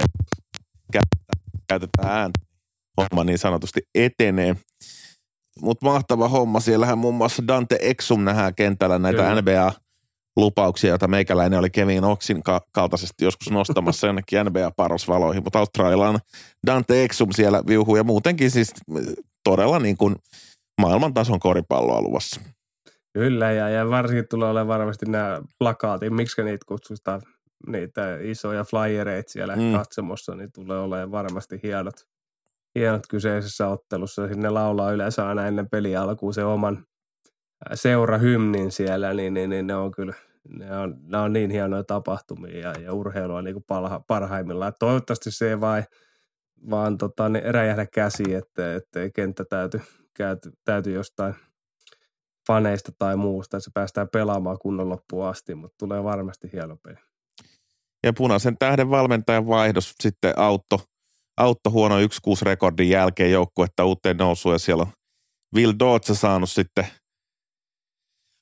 Käytetään 1.68 2.12
ääntä. 2.12 2.40
Homma 2.98 3.24
niin 3.24 3.40
sanotusti 3.40 3.82
etenee. 3.96 4.56
Mutta 5.62 5.86
mahtava 5.86 6.28
homma. 6.28 6.60
Siellähän 6.60 6.98
muun 6.98 7.16
muassa 7.16 7.48
Dante 7.48 7.78
Exum 7.82 8.24
nähdään 8.24 8.56
kentällä 8.56 9.00
näitä 9.00 9.24
Kyllä. 9.24 9.42
NBA 9.42 9.74
lupauksia, 10.38 10.90
joita 10.90 11.08
meikäläinen 11.08 11.60
oli 11.60 11.70
Kevin 11.70 12.04
Oxin 12.04 12.44
kaltaisesti 12.72 13.26
joskus 13.26 13.52
nostamassa 13.52 14.08
jonnekin 14.08 14.40
NBA-parosvaloihin, 14.46 15.44
mutta 15.44 15.60
Australialla 15.60 16.20
Dante 16.68 17.04
Exum 17.04 17.32
siellä 17.32 17.64
viuhuu 17.68 17.96
ja 17.96 18.04
muutenkin 18.04 18.52
siis 18.52 18.74
todella 19.44 19.80
niin 19.80 19.98
kuin– 19.98 20.16
maailman 20.80 21.14
tason 21.14 21.40
koripalloa 21.40 22.02
luvassa. 22.02 22.42
Kyllä, 23.14 23.52
ja, 23.52 23.70
ja 23.70 23.90
varsinkin 23.90 24.28
tulee 24.30 24.50
olemaan 24.50 24.80
varmasti 24.80 25.06
nämä 25.06 25.42
plakaatit, 25.60 26.14
miksi 26.14 26.44
niitä 26.44 26.66
kutsutaan, 26.68 27.22
niitä 27.68 28.18
isoja 28.22 28.64
flyereita 28.64 29.32
siellä 29.32 29.56
mm. 29.56 29.74
katsomossa, 29.78 30.36
niin 30.36 30.52
tulee 30.52 30.80
olemaan 30.80 31.12
varmasti 31.12 31.60
hienot, 31.64 31.96
hienot 32.76 33.08
kyseisessä 33.10 33.68
ottelussa. 33.68 34.28
Sinne 34.28 34.50
laulaa 34.50 34.92
yleensä 34.92 35.28
aina 35.28 35.48
ennen 35.48 35.70
peli 35.70 35.96
alkuun 35.96 36.34
se 36.34 36.44
oman 36.44 36.86
seurahymnin 37.74 38.72
siellä, 38.72 39.14
niin, 39.14 39.34
niin, 39.34 39.50
niin 39.50 39.68
ne 39.68 39.76
on 39.76 39.92
kyllä 39.92 40.14
ne 40.50 40.78
on, 40.78 40.96
ne 41.02 41.18
on 41.18 41.34
niin 41.34 41.52
hienoja 41.52 41.84
tapahtumia 41.84 42.60
ja, 42.60 42.74
ja 42.84 42.94
urheilua 42.94 43.42
niin 43.42 43.54
kuin 43.54 43.64
parha, 43.68 44.02
parhaimmillaan. 44.08 44.74
Toivottavasti 44.80 45.32
se 45.32 45.50
ei 45.50 45.62
vain 45.62 45.84
vaan 46.70 46.98
tota, 46.98 47.30
niin 47.30 47.54
räjähdä 47.54 47.86
käsi, 47.94 48.34
että, 48.34 48.76
että 48.76 49.10
kenttä 49.16 49.46
täytyy 49.46 49.82
täytyy 50.66 50.94
jostain 50.94 51.36
faneista 52.48 52.92
tai 53.00 53.18
muusta, 53.18 53.58
että 53.58 53.66
se 53.66 53.72
päästään 53.74 54.10
pelaamaan 54.10 54.58
kunnon 54.62 54.90
loppuun 54.90 55.28
asti, 55.28 55.56
mutta 55.56 55.76
tulee 55.80 56.04
varmasti 56.04 56.50
hieno 56.54 56.78
peli. 56.84 56.98
Ja 58.04 58.14
punaisen 58.14 58.58
tähden 58.58 58.90
valmentajan 58.90 59.48
vaihdos 59.48 59.96
sitten 60.00 60.34
auto, 60.38 60.82
auto 61.38 61.70
huono 61.70 62.00
1-6 62.00 62.02
rekordin 62.42 62.90
jälkeen 62.90 63.32
joukkuetta 63.32 63.86
uuteen 63.86 64.18
nousuun 64.18 64.56
ja 64.56 64.60
siellä 64.60 64.82
on 64.82 64.92
Will 65.56 65.74
Dodge 65.80 66.14
saanut 66.14 66.50
sitten 66.50 66.88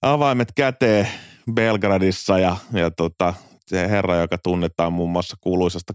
avaimet 0.01 0.51
käteen 0.55 1.07
Belgradissa 1.53 2.39
ja, 2.39 2.57
ja 2.73 2.91
tota, 2.91 3.33
se 3.65 3.89
herra, 3.89 4.15
joka 4.15 4.37
tunnetaan 4.37 4.93
muun 4.93 5.09
muassa 5.09 5.37
kuuluisasta 5.41 5.93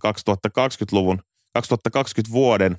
2020-luvun, 0.58 1.18
2020 1.54 2.32
vuoden 2.32 2.76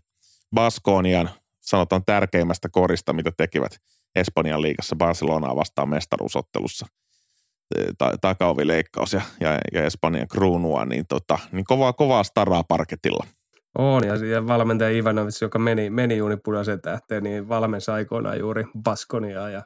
Baskonian 0.56 1.30
sanotaan 1.64 2.06
tärkeimmästä 2.06 2.70
korista, 2.70 3.14
mitä 3.14 3.32
tekivät 3.38 3.78
Espanjan 4.16 4.62
liigassa 4.62 4.96
Barcelonaa 4.96 5.56
vastaan 5.56 5.90
mestaruusottelussa 5.90 6.86
ta- 7.98 8.18
takaovileikkaus 8.22 9.14
ja, 9.14 9.22
ja, 9.40 9.60
ja 9.74 9.84
Espanjan 9.86 10.28
kruunua, 10.28 10.86
niin, 10.86 11.06
tota, 11.10 11.40
niin 11.52 11.66
kovaa, 11.66 11.94
kovaa 11.94 12.24
staraa 12.24 12.64
parketilla. 12.64 13.26
On, 13.78 14.08
ja, 14.08 14.16
ja 14.16 14.48
valmentaja 14.48 14.90
Ivanovic, 14.90 15.42
joka 15.42 15.60
meni, 15.60 15.90
meni 15.90 16.18
juuri 16.18 16.38
punaisen 16.38 16.82
tähteen, 16.82 17.24
niin 17.24 17.50
valmensi 17.50 17.92
aikoinaan 17.92 18.40
juuri 18.40 18.64
Baskoniaa 18.84 19.50
ja, 19.50 19.62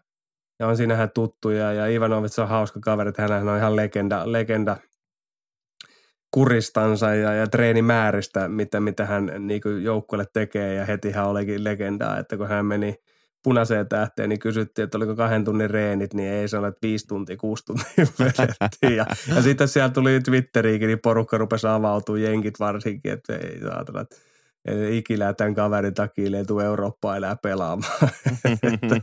ja 0.59 0.67
on 0.67 0.77
siinähän 0.77 1.11
tuttuja 1.13 1.73
ja 1.73 1.87
Ivanovic 1.87 2.39
on 2.39 2.47
hauska 2.47 2.79
kaveri, 2.79 3.09
että 3.09 3.21
hän 3.21 3.49
on 3.49 3.57
ihan 3.57 3.75
legenda, 3.75 4.31
legenda 4.31 4.77
kuristansa 6.31 7.15
ja, 7.15 7.33
ja 7.33 7.47
treenimääristä, 7.47 8.49
mitä, 8.49 8.79
mitä 8.79 9.05
hän 9.05 9.31
niin 9.39 9.61
joukkueelle 9.83 10.25
tekee 10.33 10.73
ja 10.73 10.85
heti 10.85 11.11
hän 11.11 11.27
olikin 11.27 11.63
legendaa, 11.63 12.19
että 12.19 12.37
kun 12.37 12.47
hän 12.47 12.65
meni– 12.65 12.95
punaiseen 13.47 13.87
tähteen, 13.87 14.29
niin 14.29 14.39
kysyttiin, 14.39 14.83
että 14.83 14.97
oliko 14.97 15.15
kahden 15.15 15.45
tunnin 15.45 15.69
reenit, 15.69 16.13
niin 16.13 16.29
ei 16.29 16.47
sano, 16.47 16.67
että 16.67 16.79
viisi 16.81 17.07
tuntia, 17.07 17.37
kuusi 17.37 17.65
tuntia. 17.65 18.05
Ja, 18.95 19.05
ja 19.35 19.41
sitten 19.41 19.67
siellä 19.67 19.89
tuli 19.89 20.19
Twitteriinkin, 20.19 20.87
niin 20.87 20.99
porukka 20.99 21.37
rupesi 21.37 21.67
avautumaan, 21.67 22.23
jenkit 22.23 22.59
varsinkin, 22.59 23.11
että 23.11 23.35
ei 23.35 23.59
saatana, 23.61 24.01
että 24.01 24.15
ikinä 24.89 25.33
tämän 25.33 25.55
kaverin 25.55 25.93
takia 25.93 26.37
ei 26.37 26.45
tule 26.45 26.65
Eurooppaa 26.65 27.17
enää 27.17 27.35
pelaamaan. 27.35 27.91
että, 28.45 29.01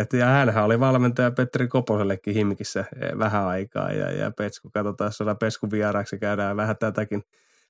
et, 0.00 0.12
ja 0.12 0.26
hänhän 0.26 0.64
oli 0.64 0.80
valmentaja 0.80 1.30
Petteri 1.30 1.68
Koposellekin 1.68 2.34
Himkissä 2.34 2.84
vähän 3.18 3.44
aikaa 3.44 3.92
ja, 3.92 4.12
ja 4.12 4.30
Petsku, 4.30 4.70
katsotaan, 4.74 5.08
jos 5.08 5.36
Peskun 5.40 5.70
vieraaksi, 5.70 6.18
käydään 6.18 6.56
vähän 6.56 6.76
tätäkin 6.76 7.22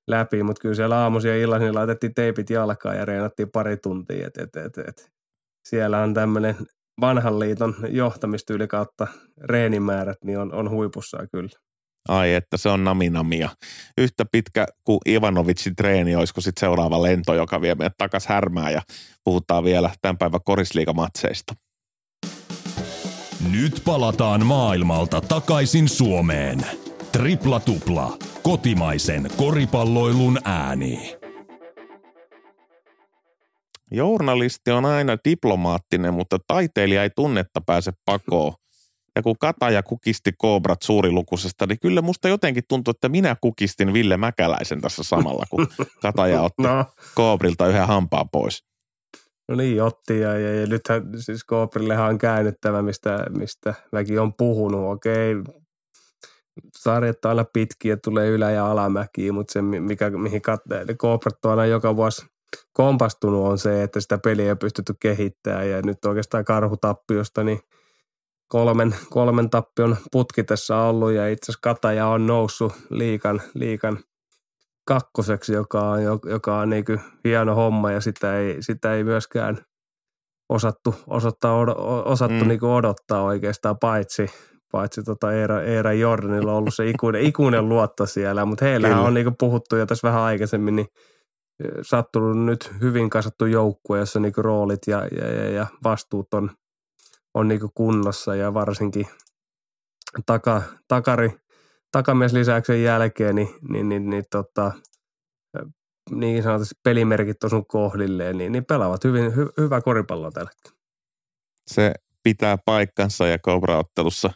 läpi, 0.07 0.42
mutta 0.42 0.61
kyllä 0.61 0.74
siellä 0.74 0.96
aamuisin 0.96 1.30
ja 1.30 1.37
illaisin 1.37 1.74
laitettiin 1.74 2.14
teipit 2.14 2.50
jalkaan 2.50 2.96
ja 2.96 3.04
reenattiin 3.04 3.50
pari 3.50 3.76
tuntia, 3.76 4.26
että 4.26 4.42
et, 4.42 4.57
et, 4.57 4.78
et, 4.78 5.11
siellä 5.68 6.00
on 6.00 6.14
tämmöinen 6.14 6.57
vanhan 7.00 7.40
liiton 7.40 7.74
johtamistyyli 7.88 8.66
kautta 8.66 9.07
reenimäärät, 9.44 10.18
niin 10.24 10.38
on, 10.38 10.54
on 10.54 10.70
huipussa 10.70 11.26
kyllä. 11.33 11.59
Ai 12.08 12.34
että 12.34 12.56
se 12.56 12.68
on 12.68 12.84
naminamia. 12.84 13.48
Yhtä 13.98 14.24
pitkä 14.32 14.66
kuin 14.84 14.98
Ivanovitsin 15.08 15.76
treeni, 15.76 16.16
olisiko 16.16 16.40
sitten 16.40 16.60
seuraava 16.60 17.02
lento, 17.02 17.34
joka 17.34 17.60
vie 17.60 17.74
meidät 17.74 17.98
takas 17.98 18.26
härmää 18.26 18.70
ja 18.70 18.82
puhutaan 19.24 19.64
vielä 19.64 19.90
tämän 20.02 20.18
päivän 20.18 20.40
korisliigamatseista. 20.44 21.54
Nyt 23.52 23.82
palataan 23.84 24.46
maailmalta 24.46 25.20
takaisin 25.20 25.88
Suomeen. 25.88 26.66
Tripla 27.12 27.60
tupla. 27.60 28.18
Kotimaisen 28.42 29.30
koripalloilun 29.36 30.38
ääni. 30.44 31.16
Journalisti 33.90 34.70
on 34.70 34.84
aina 34.84 35.16
diplomaattinen, 35.24 36.14
mutta 36.14 36.38
taiteilija 36.46 37.02
ei 37.02 37.10
tunnetta 37.10 37.60
pääse 37.60 37.92
pakoon. 38.04 38.52
Ja 39.16 39.22
kun 39.22 39.38
Kataja 39.38 39.83
kukisti 39.83 40.33
Koobrat 40.38 40.83
suurilukuisesta, 40.83 41.66
niin 41.66 41.79
kyllä 41.81 42.03
musta 42.03 42.29
jotenkin 42.29 42.64
tuntuu, 42.68 42.90
että 42.90 43.09
minä 43.09 43.37
kukistin 43.40 43.92
Ville 43.92 44.16
Mäkäläisen 44.16 44.81
tässä 44.81 45.03
samalla, 45.03 45.44
kun 45.50 45.68
Kataja 46.03 46.42
otti 46.42 46.62
no. 46.62 46.85
Koobrilta 47.14 47.66
yhden 47.66 47.87
hampaan 47.87 48.29
pois. 48.33 48.64
No 49.48 49.55
niin, 49.55 49.83
otti 49.83 50.20
ja, 50.20 50.38
ja, 50.38 50.61
ja 50.61 50.66
nythän 50.66 51.03
siis 51.16 51.44
Koobrillehan 51.44 52.09
on 52.09 52.18
käännettävä, 52.18 52.83
mistä, 52.83 53.27
mistä 53.38 53.74
mäkin 53.92 54.20
on 54.20 54.35
puhunut. 54.35 54.92
Okei, 54.92 55.35
sarjat 56.79 57.24
on 57.24 57.29
aina 57.29 57.44
pitkiä, 57.53 57.96
tulee 57.96 58.29
ylä- 58.29 58.50
ja 58.50 58.70
alamäkiä, 58.70 59.33
mutta 59.33 59.53
se, 59.53 59.62
mikä, 59.62 60.11
mihin 60.11 60.42
Koobrat 60.98 61.44
on 61.44 61.50
aina 61.50 61.66
joka 61.66 61.96
vuosi 61.96 62.27
kompastunut 62.72 63.46
on 63.46 63.59
se, 63.59 63.83
että 63.83 64.00
sitä 64.00 64.18
peliä 64.18 64.48
ei 64.48 64.57
pystytty 64.57 64.94
kehittämään 65.00 65.70
ja 65.70 65.83
nyt 65.83 66.05
oikeastaan 66.05 66.44
karhutappiosta 66.44 67.44
niin 67.44 67.61
kolmen, 68.48 68.94
kolmen 69.11 69.50
tappion 69.50 69.96
putki 70.12 70.44
tässä 70.44 70.76
ollut 70.76 71.12
ja 71.12 71.28
itse 71.28 71.44
asiassa 71.44 71.61
Kataja 71.62 72.07
on 72.07 72.26
noussut 72.26 72.72
liikan, 72.90 73.42
liikan 73.54 73.98
kakkoseksi, 74.87 75.52
joka 75.52 75.80
on, 75.80 76.00
joka 76.24 76.59
on 76.59 76.70
niin 76.70 76.85
hieno 77.24 77.54
homma 77.54 77.90
ja 77.90 78.00
sitä 78.00 78.38
ei, 78.38 78.57
sitä 78.61 78.94
ei 78.94 79.04
myöskään 79.04 79.59
osattu, 80.48 80.94
osattaa, 81.07 81.54
osattu 82.04 82.44
mm. 82.44 82.48
niin 82.48 82.64
odottaa 82.64 83.22
oikeastaan 83.22 83.78
paitsi, 83.78 84.30
paitsi 84.72 85.02
tota 85.02 85.33
Eera, 85.33 85.62
Eera 85.62 85.92
Jordanilla 85.92 86.52
on 86.52 86.59
ollut 86.59 86.74
se 86.74 86.90
ikuinen, 86.90 87.22
ikuinen 87.22 87.68
luotto 87.68 88.07
siellä, 88.07 88.44
mutta 88.44 88.64
heillä 88.64 89.00
on 89.00 89.14
niin 89.14 89.37
puhuttu 89.38 89.76
jo 89.76 89.87
tässä 89.87 90.09
vähän 90.09 90.22
aikaisemmin, 90.22 90.76
niin 90.76 90.87
sattunut 91.83 92.44
nyt 92.44 92.72
hyvin 92.80 93.11
kasattu 93.11 93.46
joukkue, 93.46 93.98
jossa 93.98 94.20
niinku 94.20 94.42
roolit 94.42 94.80
ja, 94.87 95.09
ja, 95.18 95.33
ja, 95.33 95.50
ja 95.50 95.66
vastuut 95.85 96.35
on, 96.35 96.50
on 97.34 97.48
niinku 97.48 97.70
kunnossa 97.74 98.34
ja 98.34 98.54
varsinkin 98.54 99.06
taka, 100.26 100.62
takari, 100.88 101.30
takamieslisäyksen 101.92 102.82
jälkeen 102.82 103.34
niin, 103.34 103.48
niin, 103.68 103.88
niin, 103.88 104.10
niin, 104.10 104.24
tota, 104.30 104.72
niin 106.10 106.42
sanotusti 106.42 106.74
pelimerkit 106.82 107.44
on 107.44 107.50
sun 107.50 107.66
kohdilleen, 107.66 108.38
niin, 108.38 108.52
niin 108.52 108.64
pelaavat 108.64 109.04
hyvin, 109.04 109.36
hy, 109.36 109.48
hyvää 109.58 109.80
koripalloa 109.80 110.30
tällä 110.30 110.50
Se 111.66 111.94
pitää 112.22 112.58
paikkansa 112.64 113.26
ja 113.26 113.38
Cobra-ottelussa 113.38 114.30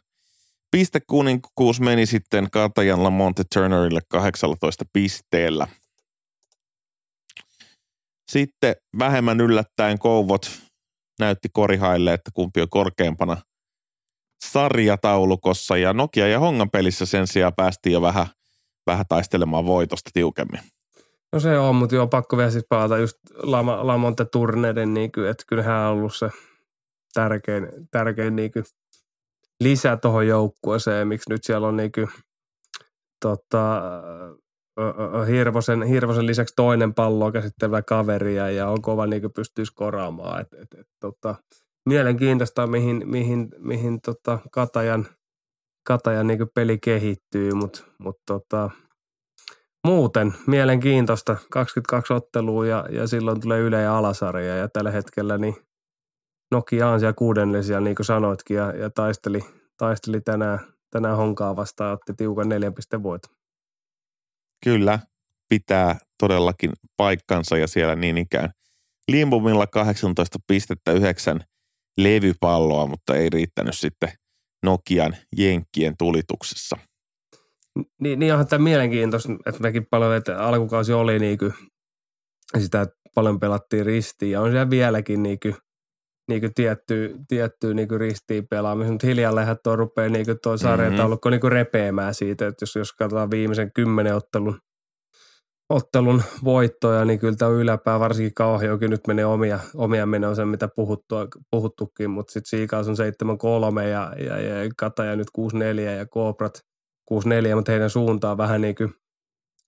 pistekuninkuus 0.71 1.81
meni 1.81 2.07
sitten 2.07 2.51
Katajan 2.51 3.03
Lamonte 3.03 3.43
Turnerille 3.55 4.01
18 4.09 4.85
pisteellä– 4.93 5.67
sitten 8.29 8.77
vähemmän 8.99 9.41
yllättäen 9.41 9.99
Kouvot 9.99 10.68
näytti 11.19 11.49
korihaille, 11.53 12.13
että 12.13 12.31
kumpi 12.35 12.61
on 12.61 12.69
korkeampana 12.71 13.37
sarjataulukossa 14.45 15.77
ja 15.77 15.93
Nokia 15.93 16.29
ja 16.29 16.39
Hongan 16.39 16.71
pelissä 16.71 17.07
sen 17.07 17.27
sijaan 17.27 17.53
päästiin 17.57 17.93
jo 17.93 18.03
vähän, 18.03 18.27
vähän 18.87 19.05
taistelemaan 19.09 19.67
voitosta 19.67 20.11
tiukemmin. 20.15 20.61
No 21.33 21.41
se 21.41 21.59
on, 21.59 21.77
mutta 21.77 21.95
joo, 21.95 22.07
pakko 22.07 22.37
vielä 22.37 22.51
siis 22.51 22.65
palata 22.69 22.99
just 22.99 23.17
Lama, 23.43 23.87
Lamonte 23.87 24.25
Turneiden, 24.25 24.95
niin 24.95 25.13
kuin, 25.13 25.29
että 25.29 25.45
kyllähän 25.47 25.77
on 25.77 25.93
ollut 25.93 26.17
se 26.17 26.31
tärkein, 27.15 27.69
tärkein 27.91 28.37
niin 28.37 28.53
kuin 28.53 28.65
lisä 29.61 29.97
tuohon 29.97 30.27
joukkueeseen, 30.27 31.09
miksi 31.09 31.31
nyt 31.31 31.45
siellä 31.45 31.69
on 31.69 31.77
niin 31.77 31.93
kuin, 31.93 32.09
tota, 33.21 33.83
Hirvosen, 35.29 35.83
Hirvosen 35.83 36.27
lisäksi 36.27 36.55
toinen 36.57 36.95
palloa 36.95 37.33
käsittelevä 37.33 37.83
kaveri 37.83 38.35
ja 38.57 38.69
on 38.69 38.83
kova 38.83 39.07
niin 39.07 39.33
pystyy 39.35 39.65
skoraamaan. 39.65 40.41
Et, 40.41 40.53
et, 40.53 40.81
et, 40.81 40.87
tota, 41.01 41.35
mielenkiintoista, 41.89 42.67
mihin, 42.67 43.03
mihin, 43.05 43.49
mihin 43.59 44.01
tota, 44.01 44.39
Katajan, 44.53 45.07
Katajan 45.87 46.27
niin 46.27 46.39
peli 46.55 46.79
kehittyy, 46.79 47.55
mutta 47.55 47.83
mut, 47.99 48.17
tota, 48.27 48.71
muuten 49.87 50.35
mielenkiintoista. 50.47 51.37
22 51.51 52.13
ottelua 52.13 52.67
ja, 52.67 52.87
ja 52.91 53.07
silloin 53.07 53.41
tulee 53.41 53.61
yle- 53.61 53.83
ja 53.83 53.99
alasarja 53.99 54.57
ja 54.57 54.69
tällä 54.69 54.91
hetkellä 54.91 55.39
niin 55.39 55.57
Nokia 56.51 56.89
on 56.89 57.01
siellä 57.01 57.13
kuudennellisia, 57.13 57.81
niin 57.81 57.97
kuin 57.97 58.07
sanoitkin, 58.07 58.57
ja, 58.57 58.77
ja 58.77 58.91
taisteli, 58.91 59.41
taisteli 59.77 60.21
tänään, 60.21 60.59
tänään 60.91 61.17
Honkaa 61.17 61.57
vastaan, 61.57 61.93
otti 61.93 62.15
tiukan 62.15 62.49
neljän 62.49 62.75
pisteen 62.75 63.03
voiton. 63.03 63.38
Kyllä, 64.65 64.99
pitää 65.49 65.99
todellakin 66.19 66.73
paikkansa 66.97 67.59
ja 67.59 67.67
siellä 67.67 67.97
niin 67.97 68.19
ikään 68.19 68.51
Limbumilla 69.11 69.67
18 69.67 70.39
pistettä 70.47 70.93
9 70.93 71.41
levypalloa, 71.99 72.87
mutta 72.87 73.17
ei 73.17 73.31
riittänyt 73.31 73.79
sitten 73.79 74.13
Nokian 74.63 75.17
jenkkien 75.37 75.95
tulituksessa. 75.99 76.77
Niin, 78.01 78.19
niin 78.19 78.33
onhan 78.33 78.47
tämä 78.47 78.65
mielenkiintoista, 78.65 79.29
että 79.47 79.63
mekin 79.63 79.87
paljon, 79.91 80.17
että 80.17 80.39
alkukausi 80.39 80.93
oli 80.93 81.19
niin 81.19 81.39
kuin 81.39 81.55
sitä, 82.59 82.81
että 82.81 82.95
paljon 83.15 83.41
pelattiin 83.41 83.87
ristiin 83.87 84.33
ja 84.33 84.41
on 84.41 84.51
siellä 84.51 84.71
vieläkin 84.71 85.23
niin 85.23 85.39
kuin, 85.43 85.55
niin 86.29 86.41
kuin 86.41 86.55
tietty, 86.55 87.17
tietty 87.29 87.75
niin 87.75 87.89
kuin 87.89 88.01
ristiin 88.01 88.49
pelaamista, 88.49 88.93
mutta 88.93 89.07
hiljalleenhan 89.07 89.57
tuo 89.65 89.77
rupeaa 89.77 90.09
niin 90.09 90.27
kuin 90.27 90.39
tuo 90.43 90.57
sarjataulukko 90.57 91.29
mm-hmm. 91.29 91.35
niin 91.35 91.41
kuin 91.41 91.53
repeämään 91.53 92.15
siitä, 92.15 92.47
että 92.47 92.63
jos, 92.63 92.77
jos 92.77 92.93
katsotaan 92.93 93.31
viimeisen 93.31 93.73
kymmenen 93.73 94.17
ottelun, 94.17 94.59
ottelun 95.71 96.23
voittoja, 96.45 97.05
niin 97.05 97.19
kyllä 97.19 97.37
tämä 97.37 97.51
yläpää, 97.51 98.01
varsinkin 98.01 98.35
Kauhiokin 98.35 98.91
nyt 98.91 99.07
menee 99.07 99.27
omia, 99.27 99.59
omia 99.75 100.07
menoja, 100.07 100.47
mitä 100.47 100.69
puhuttu, 100.77 101.15
puhuttukin, 101.51 102.11
mutta 102.11 102.33
sitten 102.33 102.49
Siikaus 102.49 102.89
on 102.89 102.97
7-3 103.81 103.83
ja, 103.83 104.13
ja, 104.25 104.41
ja 104.41 104.71
Kataja 104.77 105.17
nyt 105.17 105.29
6-4 105.39 105.81
ja 105.81 106.07
Kooprat 106.07 106.61
6-4, 107.13 107.55
mutta 107.55 107.73
heidän 107.73 107.91
suuntaan 107.91 108.39
vähän 108.39 108.61
niin 108.61 108.75
kuin 108.75 108.95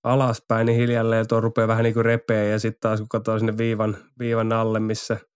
alaspäin, 0.05 0.67
niin 0.67 0.79
hiljalleen 0.79 1.29
tuo 1.29 1.41
rupeaa 1.41 1.69
vähän 1.69 1.85
niin 1.85 1.95
kuin 1.95 2.05
repeä 2.05 2.45
ja 2.45 2.59
sitten 2.59 2.81
taas 2.81 3.01
kun 3.01 3.09
katsoo 3.09 3.39
sinne 3.39 3.59
viivan, 3.59 3.97
viivan 4.19 4.53
alle, 4.53 4.81
missä– 4.81 5.17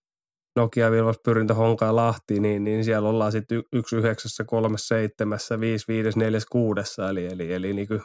Nokia 0.56 0.90
Vilvas 0.90 1.18
Pyrintö 1.24 1.54
Honkaa 1.54 1.96
Lahti, 1.96 2.40
niin, 2.40 2.64
niin 2.64 2.84
siellä 2.84 3.08
ollaan 3.08 3.32
sitten 3.32 3.62
yksi 3.72 3.96
yhdeksässä, 3.96 4.44
kolmessa, 4.44 4.86
seitsemässä, 4.86 5.60
viisi, 5.60 5.84
viides, 5.88 6.16
neljäs, 6.16 6.46
kuudessa. 6.46 7.08
Eli, 7.08 7.26
eli, 7.26 7.52
eli 7.52 7.72
niin 7.72 7.88
kuin 7.88 8.02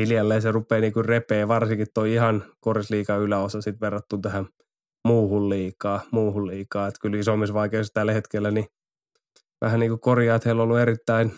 hiljalleen 0.00 0.42
se 0.42 0.52
rupeaa 0.52 0.80
niin 0.80 1.04
repeä, 1.04 1.48
varsinkin 1.48 1.86
tuo 1.94 2.04
ihan 2.04 2.44
korisliikan 2.60 3.20
yläosa 3.20 3.60
sitten 3.60 3.80
verrattuna 3.80 4.22
tähän 4.22 4.46
muuhun 5.04 5.48
liikaa, 5.48 6.00
muuhun 6.12 6.46
liikaa. 6.46 6.86
Että 6.86 7.00
kyllä 7.00 7.18
isommissa 7.18 7.54
vaikeissa 7.54 7.94
tällä 7.94 8.12
hetkellä 8.12 8.50
niin 8.50 8.66
vähän 9.60 9.80
niin 9.80 9.90
kuin 9.90 10.00
korjaa, 10.00 10.36
että 10.36 10.48
heillä 10.48 10.62
on 10.62 10.68
ollut 10.68 10.80
erittäin 10.80 11.32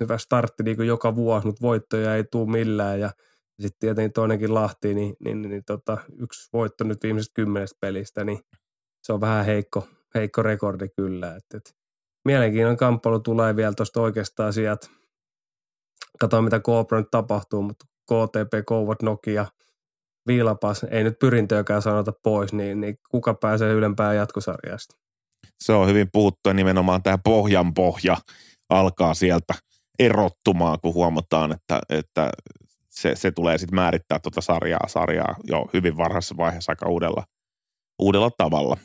hyvä 0.00 0.18
startti 0.18 0.62
niin 0.62 0.76
kuin 0.76 0.88
joka 0.88 1.16
vuosi, 1.16 1.46
mutta 1.46 1.62
voittoja 1.62 2.16
ei 2.16 2.24
tule 2.24 2.50
millään 2.50 3.00
ja 3.00 3.10
sitten 3.60 3.80
tietenkin 3.80 4.12
toinenkin 4.12 4.54
Lahti, 4.54 4.94
niin, 4.94 5.16
niin, 5.24 5.42
niin, 5.42 5.50
niin 5.50 5.64
tota, 5.66 5.98
yksi 6.18 6.48
voitto 6.52 6.84
nyt 6.84 7.02
viimeisestä 7.02 7.34
kymmenestä 7.34 7.76
pelistä, 7.80 8.24
niin 8.24 8.38
se 9.06 9.12
on 9.12 9.20
vähän 9.20 9.44
heikko, 9.44 9.88
heikko 10.14 10.42
rekordi 10.42 10.88
kyllä. 10.88 11.36
Et, 11.36 11.44
et, 11.54 11.76
mielenkiintoinen 12.24 12.76
kamppailu 12.76 13.20
tulee 13.20 13.56
vielä 13.56 13.72
tuosta 13.76 14.00
oikeastaan 14.00 14.52
sieltä. 14.52 14.86
Katsotaan 16.20 16.44
mitä 16.44 16.60
Cobra 16.60 16.98
nyt 16.98 17.10
tapahtuu, 17.10 17.62
mutta 17.62 17.84
KTP, 18.04 18.66
Kovat, 18.66 19.02
Nokia, 19.02 19.46
Viilapas, 20.26 20.84
ei 20.90 21.04
nyt 21.04 21.18
pyrintöäkään 21.18 21.82
sanota 21.82 22.12
pois, 22.22 22.52
niin, 22.52 22.80
niin 22.80 22.98
kuka 23.10 23.34
pääsee 23.34 23.72
ylempään 23.72 24.16
jatkosarjasta? 24.16 24.96
Se 25.60 25.72
on 25.72 25.88
hyvin 25.88 26.08
puhuttu 26.12 26.52
nimenomaan 26.52 27.02
tämä 27.02 27.18
pohjan 27.18 27.74
pohja 27.74 28.16
alkaa 28.68 29.14
sieltä 29.14 29.54
erottumaan, 29.98 30.78
kun 30.82 30.94
huomataan, 30.94 31.52
että, 31.52 31.80
että 31.88 32.30
se, 32.90 33.14
se 33.14 33.30
tulee 33.30 33.58
sitten 33.58 33.74
määrittää 33.74 34.18
tuota 34.18 34.40
sarjaa, 34.40 34.88
sarjaa 34.88 35.36
jo 35.44 35.68
hyvin 35.72 35.96
varhaisessa 35.96 36.36
vaiheessa 36.36 36.72
aika 36.72 36.88
uudella, 36.88 37.24
uudella 37.98 38.30
tavalla. 38.38 38.76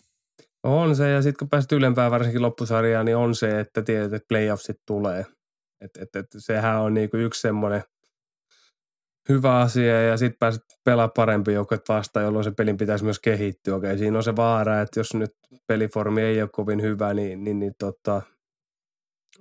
On 0.64 0.95
se, 0.95 1.09
ja 1.09 1.22
sitten 1.22 1.39
kun 1.39 1.49
pääset 1.49 1.72
ylempään 1.72 2.12
varsinkin 2.12 2.41
loppusarjaan, 2.41 3.05
niin 3.05 3.18
on 3.18 3.36
se, 3.36 3.59
että 3.59 3.82
tiedät, 3.82 4.14
että 4.14 4.28
playoffsit 4.28 4.78
tulee. 4.86 5.26
Et, 5.82 5.97
et, 5.97 6.16
et, 6.16 6.26
sehän 6.38 6.82
on 6.82 6.93
niinku 6.93 7.18
yksi 7.18 7.41
semmoinen 7.41 7.84
hyvä 9.30 9.59
asia, 9.59 10.01
ja 10.01 10.18
sitten 10.18 10.39
pääset 10.39 10.64
pelaa 10.84 11.07
parempi 11.07 11.53
joukkueet 11.53 11.89
vastaan, 11.89 12.26
jolloin 12.26 12.43
se 12.43 12.51
pelin 12.51 12.78
pitäisi 12.78 13.03
myös 13.03 13.20
kehittyä. 13.20 13.76
Okei, 13.76 13.97
siinä 13.97 14.18
on 14.18 14.24
se 14.24 14.36
vaara, 14.36 14.82
että 14.82 14.99
jos 14.99 15.14
nyt 15.14 15.32
peliformi 15.68 16.22
ei 16.22 16.41
ole 16.41 16.49
kovin 16.53 16.82
hyvä, 16.82 17.14
niin, 17.14 17.43
niin, 17.43 17.59
niin 17.59 17.74
tota, 17.80 18.22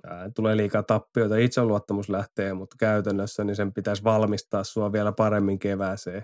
ää, 0.07 0.29
tulee 0.35 0.57
liikaa 0.57 0.83
tappioita, 0.83 1.37
itseluottamus 1.37 2.09
lähtee, 2.09 2.53
mutta 2.53 2.75
käytännössä 2.79 3.43
niin 3.43 3.55
sen 3.55 3.73
pitäisi 3.73 4.03
valmistaa 4.03 4.63
sua 4.63 4.91
vielä 4.91 5.11
paremmin 5.11 5.59
kevääseen. 5.59 6.23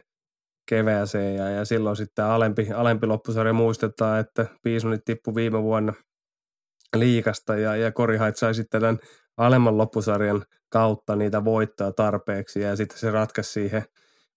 Kevääseen 0.69 1.35
ja, 1.35 1.49
ja 1.49 1.65
silloin 1.65 1.95
sitten 1.95 2.25
alempi, 2.25 2.67
alempi 2.75 3.07
loppusarja 3.07 3.53
muistetaan, 3.53 4.19
että 4.19 4.45
Piisonit 4.63 5.05
tippui 5.05 5.35
viime 5.35 5.63
vuonna 5.63 5.93
liikasta 6.95 7.55
ja, 7.55 7.75
ja 7.75 7.91
Korihait 7.91 8.35
sai 8.35 8.53
sitten 8.53 8.81
tämän 8.81 8.99
alemman 9.37 9.77
loppusarjan 9.77 10.45
kautta 10.69 11.15
niitä 11.15 11.45
voittaa 11.45 11.91
tarpeeksi 11.91 12.61
ja 12.61 12.75
sitten 12.75 12.99
se 12.99 13.11
ratkaisi 13.11 13.51
siihen 13.51 13.83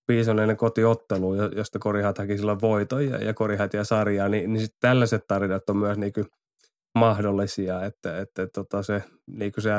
Piisonen 0.07 0.57
kotiotteluun, 0.57 1.37
josta 1.57 1.79
Korihat 1.79 2.19
haki 2.19 2.37
silloin 2.37 2.61
voiton 2.61 3.07
ja, 3.07 3.17
ja 3.17 3.35
Korihat 3.35 3.75
ja 3.75 3.85
sarjaa, 3.85 4.29
niin, 4.29 4.53
niin 4.53 4.61
sitten 4.61 4.81
tällaiset 4.81 5.27
tarinat 5.29 5.71
on 5.71 5.77
myös 5.77 5.99
niin 5.99 6.13
kuin 6.13 6.27
mahdollisia, 6.99 7.85
että, 7.85 8.21
että, 8.21 8.43
että 8.43 8.53
tota 8.53 8.83
se, 8.83 9.03
niin 9.27 9.53
kuin 9.53 9.63
se 9.63 9.71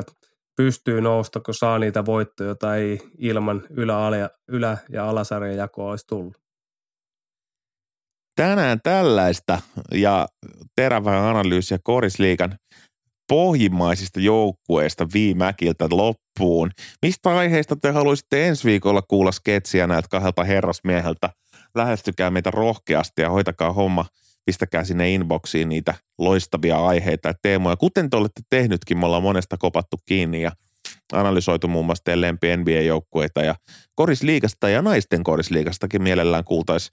pystyy 0.57 1.01
nousta, 1.01 1.39
kun 1.39 1.53
saa 1.53 1.79
niitä 1.79 2.05
voittoja, 2.05 2.47
joita 2.47 2.75
ei 2.75 2.99
ilman 3.17 3.63
ylä-, 3.69 4.29
ylä- 4.47 4.77
ja 4.89 5.09
alasarjan 5.09 5.55
jakoa 5.55 5.89
olisi 5.89 6.07
tullut. 6.07 6.40
Tänään 8.41 8.79
tällaista 8.83 9.61
ja 9.93 10.27
terävää 10.75 11.29
analyysiä 11.29 11.77
Korisliikan 11.83 12.55
pohjimmaisista 13.27 14.19
joukkueista 14.19 15.07
viimäkiltä 15.13 15.87
loppuun. 15.91 16.71
Mistä 17.01 17.37
aiheista 17.37 17.75
te 17.75 17.91
haluaisitte 17.91 18.47
ensi 18.47 18.63
viikolla 18.63 19.01
kuulla 19.01 19.31
sketsiä 19.31 19.87
näiltä 19.87 20.07
kahdelta 20.11 20.43
herrasmieheltä? 20.43 21.29
Lähestykää 21.75 22.29
meitä 22.29 22.51
rohkeasti 22.51 23.21
ja 23.21 23.29
hoitakaa 23.29 23.73
homma– 23.73 24.05
pistäkää 24.45 24.83
sinne 24.83 25.13
inboxiin 25.13 25.69
niitä 25.69 25.93
loistavia 26.19 26.85
aiheita 26.85 27.27
ja 27.27 27.33
teemoja. 27.41 27.75
Kuten 27.75 28.09
te 28.09 28.17
olette 28.17 28.41
tehnytkin, 28.49 28.97
me 28.97 29.05
ollaan 29.05 29.23
monesta 29.23 29.57
kopattu 29.57 29.97
kiinni 30.05 30.41
ja 30.41 30.51
analysoitu 31.13 31.67
muun 31.67 31.85
muassa 31.85 32.03
teidän 32.03 32.21
lempi 32.21 32.57
NBA-joukkueita 32.57 33.41
ja 33.43 33.55
korisliikasta 33.95 34.69
ja 34.69 34.81
naisten 34.81 35.23
korisliikastakin 35.23 36.03
mielellään 36.03 36.43
kuultaisi, 36.43 36.91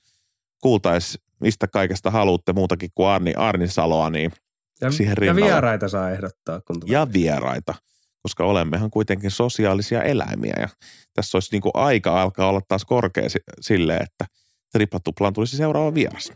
kuultais, 0.61 1.19
mistä 1.41 1.69
kaikesta 1.69 2.11
haluatte 2.11 2.53
muutakin 2.53 2.91
kuin 2.95 3.09
Arni, 3.09 3.35
Arni 3.37 3.69
Saloa, 3.69 4.11
niin 4.11 4.33
ja, 4.81 4.91
siihen 4.91 5.17
Ja 5.27 5.37
vieraita 5.37 5.89
saa 5.89 6.11
ehdottaa. 6.11 6.61
Kun 6.61 6.81
tulee. 6.81 6.93
Ja 6.93 7.07
vieraita, 7.13 7.75
koska 8.23 8.45
olemmehan 8.45 8.91
kuitenkin 8.91 9.31
sosiaalisia 9.31 10.03
eläimiä 10.03 10.55
ja 10.61 10.69
tässä 11.15 11.37
olisi 11.37 11.49
niin 11.53 11.63
kuin 11.63 11.73
aika 11.75 12.23
alkaa 12.23 12.49
olla 12.49 12.61
taas 12.69 12.85
korkea 12.85 13.29
silleen, 13.61 14.03
että 14.03 14.25
triplatuplaan 14.73 15.33
tulisi 15.33 15.57
seuraava 15.57 15.95
vieras. 15.95 16.33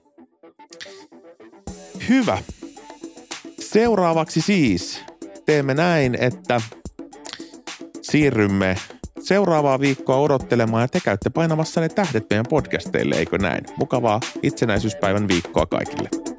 Hyvä. 2.09 2.39
Seuraavaksi 3.61 4.41
siis 4.41 5.01
teemme 5.47 5.75
näin, 5.75 6.14
että 6.20 6.61
siirrymme 8.03 8.77
seuraavaa 9.23 9.81
viikkoa 9.81 10.16
odottelemaan 10.16 10.83
ja 10.83 10.89
te 10.89 11.01
käytte 11.01 11.31
painamassa 11.31 11.81
ne 11.81 11.89
tähdet 11.89 12.27
meidän 12.31 12.47
podcasteille, 12.49 13.14
eikö 13.14 13.39
näin? 13.39 13.64
Mukavaa 13.77 14.20
itsenäisyyspäivän 14.43 15.29
viikkoa 15.29 15.66
kaikille. 15.66 16.32